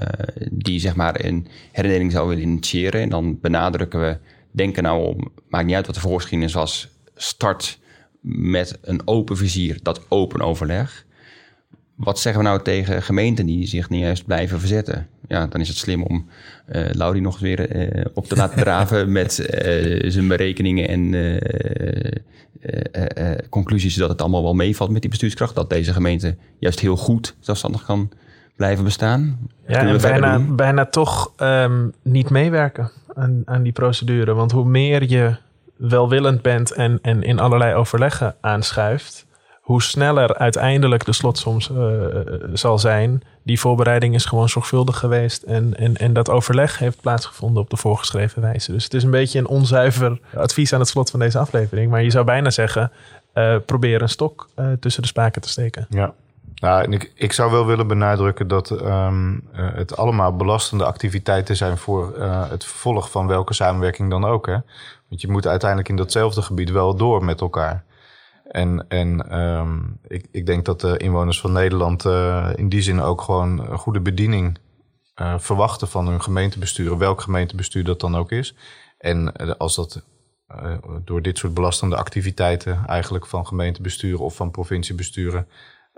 die 0.51 0.81
zeg 0.81 0.97
maar 0.97 1.25
een 1.25 1.47
herindeling 1.73 2.12
zou 2.12 2.29
willen 2.29 2.42
initiëren. 2.42 3.01
En 3.01 3.09
dan 3.09 3.38
benadrukken 3.40 4.01
we, 4.01 4.18
denken 4.51 4.83
nou 4.83 5.07
om, 5.07 5.33
maakt 5.49 5.66
niet 5.66 5.75
uit 5.75 5.87
wat 5.87 5.94
de 5.94 6.01
voorgeschiedenis 6.01 6.53
was, 6.53 6.88
start 7.14 7.79
met 8.21 8.79
een 8.83 9.03
open 9.05 9.37
vizier, 9.37 9.79
dat 9.83 10.01
open 10.09 10.40
overleg. 10.40 11.07
Wat 11.98 12.18
zeggen 12.18 12.42
we 12.42 12.48
nou 12.48 12.62
tegen 12.62 13.02
gemeenten 13.02 13.46
die 13.46 13.66
zich 13.66 13.88
niet 13.88 14.00
juist 14.00 14.26
blijven 14.26 14.58
verzetten? 14.58 15.06
Ja, 15.28 15.46
dan 15.46 15.61
is 15.61 15.68
het 15.68 15.76
slim 15.76 16.02
om 16.02 16.26
uh, 16.72 16.87
Lauri 16.92 17.20
nog 17.20 17.38
weer 17.38 17.76
uh, 17.76 18.04
op 18.14 18.26
te 18.26 18.37
laten 18.37 18.58
draven 18.64 19.12
met 19.12 19.38
uh, 19.38 20.11
zijn 20.11 20.28
berekeningen 20.28 20.88
en 20.88 21.40
conclusies 23.48 23.94
dat 23.94 24.08
het 24.08 24.20
allemaal 24.20 24.42
wel 24.42 24.54
meevalt 24.54 24.90
met 24.90 25.00
die 25.00 25.11
bestuurskracht. 25.11 25.54
Dat 25.54 25.70
deze 25.70 25.92
gemeente 25.92 26.37
juist 26.58 26.80
heel 26.80 26.96
goed 26.96 27.37
zelfstandig 27.40 27.84
kan 27.84 28.11
blijven 28.56 28.84
bestaan. 28.84 29.38
Ja, 29.66 29.87
en 29.87 30.00
bijna, 30.00 30.38
bijna 30.38 30.87
toch 30.87 31.32
um, 31.37 31.92
niet 32.02 32.30
meewerken 32.30 32.90
aan, 33.14 33.42
aan 33.44 33.62
die 33.62 33.72
procedure. 33.72 34.34
Want 34.34 34.52
hoe 34.52 34.68
meer 34.68 35.08
je 35.08 35.37
welwillend 35.76 36.42
bent 36.42 36.72
en, 36.72 36.98
en 37.02 37.22
in 37.22 37.38
allerlei 37.38 37.74
overleggen 37.74 38.34
aanschuift, 38.40 39.26
hoe 39.68 39.83
sneller 39.83 40.37
uiteindelijk 40.37 41.04
de 41.04 41.12
slotsoms 41.12 41.70
uh, 41.70 41.87
zal 42.52 42.78
zijn. 42.78 43.22
Die 43.42 43.61
voorbereiding 43.61 44.14
is 44.14 44.24
gewoon 44.24 44.48
zorgvuldig 44.48 44.98
geweest 44.98 45.42
en, 45.42 45.76
en, 45.76 45.96
en 45.96 46.12
dat 46.12 46.31
overleg 46.31 46.78
heeft 46.78 47.00
plaatsgevonden 47.00 47.62
op 47.62 47.70
de 47.70 47.76
voorgeschreven 47.76 48.42
wijze. 48.42 48.72
Dus 48.72 48.85
het 48.85 48.94
is 48.94 49.02
een 49.02 49.11
beetje 49.11 49.38
een 49.38 49.46
onzuiver 49.46 50.20
advies 50.35 50.72
aan 50.72 50.81
het 50.81 50.88
slot 50.88 51.11
van 51.11 51.20
deze 51.20 51.38
aflevering. 51.38 51.90
Maar 51.90 52.02
je 52.02 52.11
zou 52.11 52.24
bijna 52.24 52.50
zeggen, 52.50 52.92
uh, 53.35 53.57
probeer 53.66 54.02
een 54.02 54.09
stok 54.09 54.48
tussen 54.81 55.02
de 55.02 55.09
spaken 55.09 55.42
te 55.42 55.48
steken. 55.48 55.87
Ja, 55.88 56.14
nou, 56.54 56.92
ik, 56.92 57.12
ik 57.14 57.33
zou 57.33 57.50
wel 57.50 57.66
willen 57.66 57.87
benadrukken 57.87 58.48
dat 58.48 58.70
um, 58.70 59.48
het 59.52 59.96
allemaal 59.96 60.37
belastende 60.37 60.85
activiteiten 60.85 61.57
zijn 61.57 61.78
voor 61.78 62.18
het 62.50 62.64
vervolg 62.64 63.11
van 63.11 63.26
welke 63.26 63.54
samenwerking 63.54 64.11
dan 64.11 64.24
ook. 64.24 64.46
Hè? 64.46 64.57
Want 65.09 65.20
je 65.20 65.31
moet 65.31 65.46
uiteindelijk 65.46 65.88
in 65.88 65.96
datzelfde 65.96 66.42
gebied 66.42 66.70
wel 66.70 66.96
door 66.96 67.24
met 67.24 67.40
elkaar. 67.40 67.87
En, 68.48 68.88
en 68.88 69.38
um, 69.38 69.98
ik, 70.06 70.26
ik 70.30 70.46
denk 70.46 70.64
dat 70.64 70.80
de 70.80 70.96
inwoners 70.96 71.40
van 71.40 71.52
Nederland 71.52 72.04
uh, 72.04 72.50
in 72.56 72.68
die 72.68 72.82
zin 72.82 73.00
ook 73.00 73.20
gewoon 73.20 73.70
een 73.70 73.78
goede 73.78 74.00
bediening 74.00 74.58
uh, 75.20 75.38
verwachten 75.38 75.88
van 75.88 76.08
hun 76.08 76.22
gemeentebestuur, 76.22 76.98
welk 76.98 77.20
gemeentebestuur 77.20 77.84
dat 77.84 78.00
dan 78.00 78.16
ook 78.16 78.32
is. 78.32 78.54
En 78.98 79.37
als 79.58 79.74
dat 79.74 80.02
door 81.04 81.22
dit 81.22 81.38
soort 81.38 81.54
belastende 81.54 81.96
activiteiten 81.96 82.87
eigenlijk 82.87 83.26
van 83.26 83.46
gemeentebesturen 83.46 84.24
of 84.24 84.37
van 84.37 84.50
provinciebesturen 84.50 85.48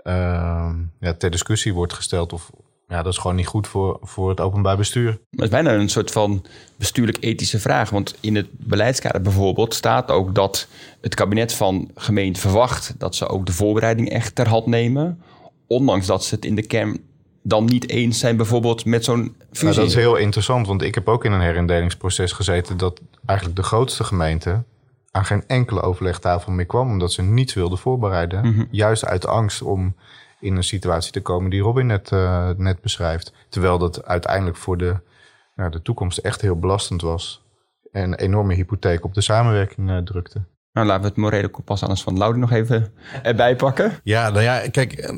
uh, 0.03 0.73
ja, 0.99 1.13
ter 1.13 1.31
discussie 1.31 1.73
wordt 1.73 1.93
gesteld. 1.93 2.33
Of 2.33 2.51
ja, 2.91 3.01
dat 3.01 3.13
is 3.13 3.17
gewoon 3.17 3.35
niet 3.35 3.47
goed 3.47 3.67
voor, 3.67 3.99
voor 4.01 4.29
het 4.29 4.39
openbaar 4.39 4.77
bestuur. 4.77 5.19
Dat 5.29 5.45
is 5.45 5.49
bijna 5.49 5.73
een 5.73 5.89
soort 5.89 6.11
van 6.11 6.45
bestuurlijk-ethische 6.75 7.59
vraag. 7.59 7.89
Want 7.89 8.15
in 8.19 8.35
het 8.35 8.47
beleidskader 8.51 9.21
bijvoorbeeld 9.21 9.73
staat 9.73 10.11
ook 10.11 10.35
dat 10.35 10.67
het 11.01 11.15
kabinet 11.15 11.53
van 11.53 11.91
gemeente 11.95 12.39
verwacht 12.39 12.93
dat 12.97 13.15
ze 13.15 13.27
ook 13.27 13.45
de 13.45 13.51
voorbereiding 13.51 14.09
echt 14.09 14.35
ter 14.35 14.47
hand 14.47 14.65
nemen. 14.65 15.21
Ondanks 15.67 16.05
dat 16.05 16.23
ze 16.23 16.35
het 16.35 16.45
in 16.45 16.55
de 16.55 16.65
kern 16.65 16.99
dan 17.41 17.65
niet 17.65 17.89
eens 17.89 18.19
zijn, 18.19 18.37
bijvoorbeeld 18.37 18.85
met 18.85 19.03
zo'n 19.03 19.35
fusie. 19.51 19.63
Nou, 19.63 19.75
dat 19.75 19.85
is 19.85 19.95
heel 19.95 20.15
interessant, 20.15 20.67
want 20.67 20.81
ik 20.81 20.95
heb 20.95 21.07
ook 21.07 21.25
in 21.25 21.31
een 21.31 21.41
herindelingsproces 21.41 22.31
gezeten 22.31 22.77
dat 22.77 23.01
eigenlijk 23.25 23.59
de 23.59 23.65
grootste 23.65 24.03
gemeente 24.03 24.63
aan 25.11 25.25
geen 25.25 25.43
enkele 25.47 25.81
overlegtafel 25.81 26.51
meer 26.51 26.65
kwam, 26.65 26.89
omdat 26.89 27.11
ze 27.11 27.21
niets 27.21 27.53
wilden 27.53 27.77
voorbereiden. 27.77 28.47
Mhm. 28.47 28.63
Juist 28.71 29.05
uit 29.05 29.27
angst 29.27 29.61
om 29.61 29.95
in 30.41 30.55
een 30.55 30.63
situatie 30.63 31.11
te 31.11 31.21
komen 31.21 31.49
die 31.49 31.61
Robin 31.61 31.85
net, 31.85 32.11
uh, 32.11 32.49
net 32.57 32.81
beschrijft. 32.81 33.33
Terwijl 33.49 33.77
dat 33.77 34.05
uiteindelijk 34.05 34.57
voor 34.57 34.77
de, 34.77 34.95
nou, 35.55 35.71
de 35.71 35.81
toekomst 35.81 36.17
echt 36.17 36.41
heel 36.41 36.59
belastend 36.59 37.01
was. 37.01 37.43
En 37.91 38.03
een 38.03 38.15
enorme 38.15 38.53
hypotheek 38.53 39.05
op 39.05 39.13
de 39.13 39.21
samenwerking 39.21 39.89
uh, 39.89 39.97
drukte. 39.97 40.41
Nou, 40.73 40.87
laten 40.87 41.01
we 41.01 41.07
het 41.07 41.17
morele 41.17 41.47
kompas 41.47 41.81
anders 41.81 42.01
van 42.01 42.17
Laudi 42.17 42.39
nog 42.39 42.51
even 42.51 42.93
erbij 43.23 43.55
pakken. 43.55 43.99
Ja, 44.03 44.29
nou 44.29 44.43
ja, 44.43 44.69
kijk, 44.69 44.93
eh, 44.93 45.17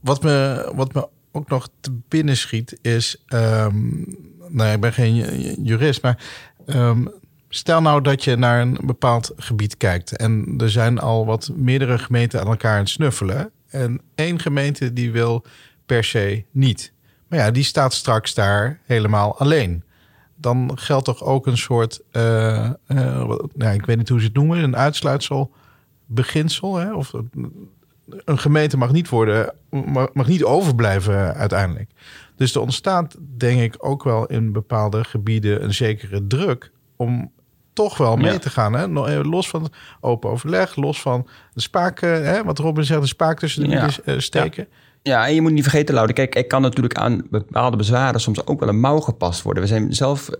wat 0.00 0.22
me, 0.22 0.70
wat 0.74 0.92
me 0.92 1.08
ook 1.32 1.48
nog 1.48 1.68
te 1.80 1.98
binnen 2.08 2.36
schiet 2.36 2.78
is... 2.82 3.24
Um, 3.28 4.06
nou, 4.48 4.72
ik 4.74 4.80
ben 4.80 4.92
geen 4.92 5.14
jurist, 5.62 6.02
maar 6.02 6.24
um, 6.66 7.12
Stel 7.48 7.80
nou 7.80 8.02
dat 8.02 8.24
je 8.24 8.36
naar 8.36 8.60
een 8.60 8.78
bepaald 8.82 9.32
gebied 9.36 9.76
kijkt 9.76 10.16
en 10.16 10.54
er 10.58 10.70
zijn 10.70 10.98
al 10.98 11.26
wat 11.26 11.50
meerdere 11.54 11.98
gemeenten 11.98 12.40
aan 12.40 12.46
elkaar 12.46 12.72
aan 12.72 12.78
het 12.78 12.88
snuffelen. 12.88 13.50
En 13.68 14.00
één 14.14 14.38
gemeente 14.38 14.92
die 14.92 15.12
wil 15.12 15.44
per 15.86 16.04
se 16.04 16.44
niet. 16.50 16.92
Maar 17.28 17.38
ja, 17.38 17.50
die 17.50 17.64
staat 17.64 17.92
straks 17.92 18.34
daar 18.34 18.80
helemaal 18.84 19.38
alleen. 19.38 19.82
Dan 20.36 20.70
geldt 20.74 21.04
toch 21.04 21.24
ook 21.24 21.46
een 21.46 21.58
soort, 21.58 22.00
uh, 22.12 22.70
nou, 22.86 23.74
ik 23.74 23.86
weet 23.86 23.96
niet 23.96 24.08
hoe 24.08 24.20
ze 24.20 24.26
het 24.26 24.34
noemen, 24.34 24.58
een 24.58 24.76
uitsluitsel 24.76 25.52
beginsel. 26.06 26.76
Hè? 26.76 26.94
Of 26.94 27.12
een 28.24 28.38
gemeente 28.38 28.76
mag 28.76 28.92
niet 28.92 29.08
worden, 29.08 29.54
mag 30.12 30.26
niet 30.26 30.44
overblijven 30.44 31.34
uiteindelijk. 31.34 31.90
Dus 32.36 32.54
er 32.54 32.60
ontstaat, 32.60 33.16
denk 33.36 33.60
ik, 33.60 33.74
ook 33.78 34.04
wel 34.04 34.26
in 34.26 34.52
bepaalde 34.52 35.04
gebieden 35.04 35.64
een 35.64 35.74
zekere 35.74 36.26
druk 36.26 36.72
om 36.96 37.32
toch 37.78 37.96
wel 37.96 38.16
mee 38.16 38.38
te 38.38 38.50
gaan. 38.50 38.72
Hè? 38.72 39.06
Eh, 39.06 39.24
los 39.24 39.48
van 39.48 39.70
open 40.00 40.30
overleg, 40.30 40.76
los 40.76 41.00
van 41.00 41.26
de 41.54 41.60
spaak, 41.60 42.00
hè? 42.00 42.44
wat 42.44 42.58
Robin 42.58 42.84
zegt, 42.84 43.00
de 43.00 43.06
spaak 43.06 43.38
tussen 43.38 43.62
de 43.62 43.68
ja. 43.68 43.88
uh, 44.04 44.18
steken. 44.18 44.68
Ja. 45.02 45.26
en 45.26 45.34
je 45.34 45.40
moet 45.40 45.52
niet 45.52 45.62
vergeten, 45.62 45.94
Laude, 45.94 46.12
kijk, 46.12 46.34
ik 46.34 46.48
kan 46.48 46.62
natuurlijk 46.62 46.94
aan 46.94 47.26
bepaalde 47.30 47.76
bezwaren 47.76 48.20
soms 48.20 48.46
ook 48.46 48.60
wel 48.60 48.68
een 48.68 48.80
mouw 48.80 49.00
gepast 49.00 49.42
worden. 49.42 49.62
We 49.62 49.68
zijn 49.68 49.94
zelf 49.94 50.28
uh, 50.30 50.36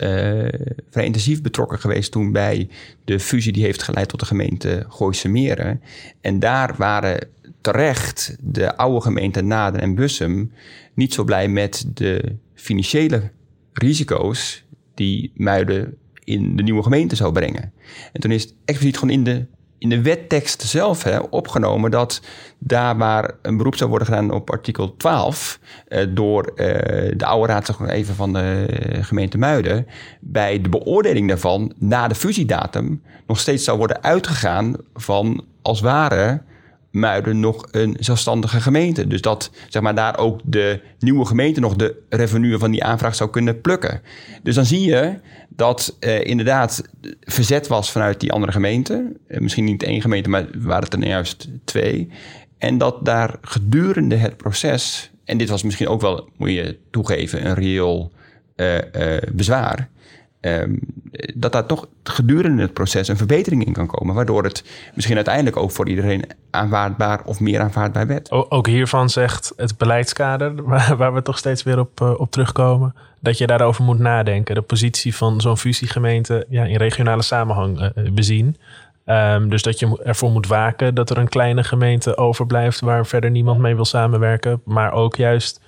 vrij 0.90 1.05
intensief 1.05 1.42
betrokken 1.42 1.79
geweest 1.79 2.12
toen 2.12 2.33
bij 2.33 2.68
de 3.05 3.20
fusie 3.20 3.53
die 3.53 3.64
heeft 3.64 3.83
geleid 3.83 4.09
tot 4.09 4.20
de 4.20 4.27
gemeente 4.27 4.85
Gooise 4.88 5.29
Meren. 5.29 5.83
En 6.20 6.38
daar 6.38 6.74
waren 6.77 7.29
terecht 7.61 8.37
de 8.40 8.77
oude 8.77 9.01
gemeente 9.01 9.42
Naden 9.42 9.81
en 9.81 9.94
Bussum 9.94 10.53
niet 10.94 11.14
zo 11.14 11.24
blij 11.24 11.48
met 11.48 11.85
de 11.94 12.37
financiële 12.55 13.31
risico's 13.72 14.64
die 14.94 15.33
Muiden 15.35 15.96
in 16.29 16.57
de 16.57 16.62
nieuwe 16.62 16.83
gemeente 16.83 17.17
zou 17.17 17.33
brengen. 17.33 17.73
En 18.12 18.21
toen 18.21 18.31
is 18.31 18.43
het 18.43 18.55
expliciet 18.64 18.99
gewoon 18.99 19.14
in 19.14 19.25
de, 19.25 19.47
in 19.79 19.88
de 19.88 20.03
wettekst 20.03 20.62
zelf 20.62 21.03
hè, 21.03 21.19
opgenomen 21.19 21.91
dat 21.91 22.23
daar 22.59 22.97
waar 22.97 23.35
een 23.43 23.57
beroep 23.57 23.77
zou 23.77 23.91
worden 23.91 24.09
gedaan 24.09 24.31
op 24.31 24.51
artikel 24.51 24.97
12 24.97 25.61
eh, 25.88 26.07
door 26.11 26.45
eh, 26.45 27.12
de 27.17 27.25
oude 27.25 27.53
raad 27.53 27.67
zeg 27.67 27.79
maar 27.79 27.88
even 27.88 28.14
van 28.14 28.33
de 28.33 28.67
gemeente 29.01 29.38
Muiden, 29.38 29.87
bij 30.21 30.61
de 30.61 30.69
beoordeling 30.69 31.29
daarvan 31.29 31.73
na 31.79 32.09
de 32.09 32.14
fusiedatum 32.14 33.03
nog 33.27 33.38
steeds 33.38 33.64
zou 33.64 33.79
worden 33.79 34.03
uitgegaan 34.03 34.77
van 34.95 35.45
als 35.62 35.81
ware 35.81 36.43
Muiden 36.90 37.40
nog 37.40 37.68
een 37.70 37.96
zelfstandige 38.01 38.61
gemeente. 38.61 39.07
Dus 39.07 39.20
dat 39.20 39.51
zeg 39.68 39.83
maar, 39.83 39.94
daar 39.94 40.18
ook 40.18 40.40
de 40.44 40.81
nieuwe 40.98 41.24
gemeente 41.24 41.61
nog 41.61 41.77
de 41.77 42.03
revenue 42.09 42.59
van 42.59 42.70
die 42.70 42.85
aanvraag 42.85 43.14
zou 43.14 43.31
kunnen 43.31 43.61
plukken. 43.61 44.03
Dus 44.42 44.55
dan 44.55 44.64
zie 44.64 44.81
je 44.81 45.14
dat 45.48 45.96
eh, 46.01 46.24
inderdaad 46.24 46.83
verzet 47.20 47.66
was 47.66 47.92
vanuit 47.92 48.20
die 48.20 48.33
andere 48.33 48.53
gemeente. 48.53 49.12
Eh, 49.27 49.40
misschien 49.40 49.64
niet 49.64 49.83
één 49.83 50.01
gemeente, 50.01 50.29
maar 50.29 50.46
waren 50.59 50.85
het 50.85 50.92
er 50.92 50.98
nou 50.98 51.11
juist 51.11 51.48
twee. 51.64 52.09
En 52.59 52.79
dat 52.79 53.05
daar 53.05 53.38
gedurende 53.42 54.16
het 54.16 54.37
proces, 54.37 55.11
en 55.24 55.38
dit 55.38 55.48
was 55.48 55.62
misschien 55.62 55.88
ook 55.88 56.01
wel, 56.01 56.29
moet 56.37 56.51
je 56.51 56.79
toegeven, 56.90 57.46
een 57.46 57.55
reëel 57.55 58.12
uh, 58.57 58.79
bezwaar 59.33 59.88
Um, 60.40 60.81
dat 61.35 61.53
daar 61.53 61.66
toch 61.66 61.88
gedurende 62.03 62.62
het 62.62 62.72
proces 62.72 63.09
een 63.09 63.16
verbetering 63.16 63.64
in 63.64 63.72
kan 63.72 63.87
komen. 63.87 64.14
Waardoor 64.14 64.44
het 64.44 64.64
misschien 64.94 65.16
uiteindelijk 65.16 65.57
ook 65.57 65.70
voor 65.70 65.88
iedereen 65.88 66.24
aanvaardbaar 66.51 67.20
of 67.24 67.40
meer 67.40 67.61
aanvaardbaar 67.61 68.07
werd. 68.07 68.31
ook 68.31 68.66
hiervan 68.66 69.11
zegt 69.11 69.53
het 69.57 69.79
beleidskader, 69.79 70.62
waar, 70.96 71.14
we 71.14 71.22
toch 71.22 71.38
steeds 71.38 71.62
weer 71.62 71.79
op, 71.79 72.01
uh, 72.01 72.20
op 72.20 72.31
terugkomen, 72.31 72.94
dat 73.20 73.38
je 73.38 73.46
daarover 73.46 73.85
moet 73.85 73.98
nadenken. 73.98 74.55
De 74.55 74.62
positie 74.62 75.16
van 75.16 75.40
zo'n 75.40 75.59
fusiegemeente 75.59 76.46
ja, 76.48 76.64
in 76.64 76.77
regionale 76.77 77.22
samenhang 77.22 77.81
uh, 77.81 78.12
bezien. 78.12 78.57
Um, 79.05 79.48
dus 79.48 79.62
dat 79.62 79.79
je 79.79 80.01
ervoor 80.05 80.31
moet 80.31 80.46
waken 80.46 80.94
dat 80.94 81.11
er 81.11 81.18
een 81.18 81.29
kleine 81.29 81.64
gemeente 81.64 82.16
overblijft 82.16 82.81
waar 82.81 83.07
verder 83.07 83.31
niemand 83.31 83.59
mee 83.61 83.74
wil 83.74 83.85
samenwerken. 83.85 84.61
Maar 84.64 84.92
ook 84.92 85.16
juist 85.16 85.61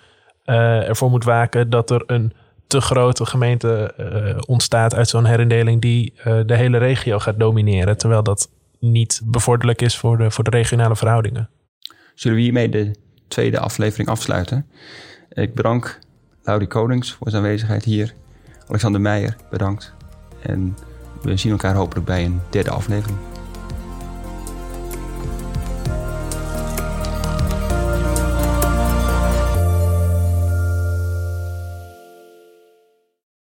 ervoor 0.45 1.11
moet 1.11 1.25
waken 1.25 1.71
dat 1.71 1.91
er 1.91 2.03
een 2.07 2.33
te 2.71 2.81
grote 2.81 3.27
gemeente 3.27 3.95
uh, 3.99 4.39
ontstaat 4.47 4.95
uit 4.95 5.09
zo'n 5.09 5.25
herindeling 5.25 5.81
die 5.81 6.13
uh, 6.19 6.41
de 6.47 6.57
hele 6.57 6.79
regio 6.79 7.19
gaat 7.19 7.39
domineren. 7.39 7.99
Terwijl 7.99 8.23
dat 8.23 8.51
niet 8.79 9.21
bevorderlijk 9.25 9.83
is 9.83 9.97
voor 9.97 10.19
de, 10.19 10.31
voor 10.31 10.45
de 10.45 10.51
regionale 10.51 10.97
verhoudingen. 10.97 11.49
Zullen 12.15 12.37
we 12.37 12.43
hiermee 12.43 12.69
de 12.69 12.95
tweede 13.29 13.59
aflevering 13.59 14.09
afsluiten? 14.09 14.67
Ik 15.33 15.55
bedank 15.55 15.99
Laurie 16.43 16.69
Konings 16.69 17.13
voor 17.13 17.31
zijn 17.31 17.43
aanwezigheid 17.43 17.85
hier. 17.85 18.15
Alexander 18.69 19.01
Meijer, 19.01 19.37
bedankt. 19.51 19.95
En 20.43 20.77
we 21.23 21.37
zien 21.37 21.53
elkaar 21.53 21.75
hopelijk 21.75 22.07
bij 22.07 22.25
een 22.25 22.41
derde 22.51 22.71
aflevering. 22.71 23.19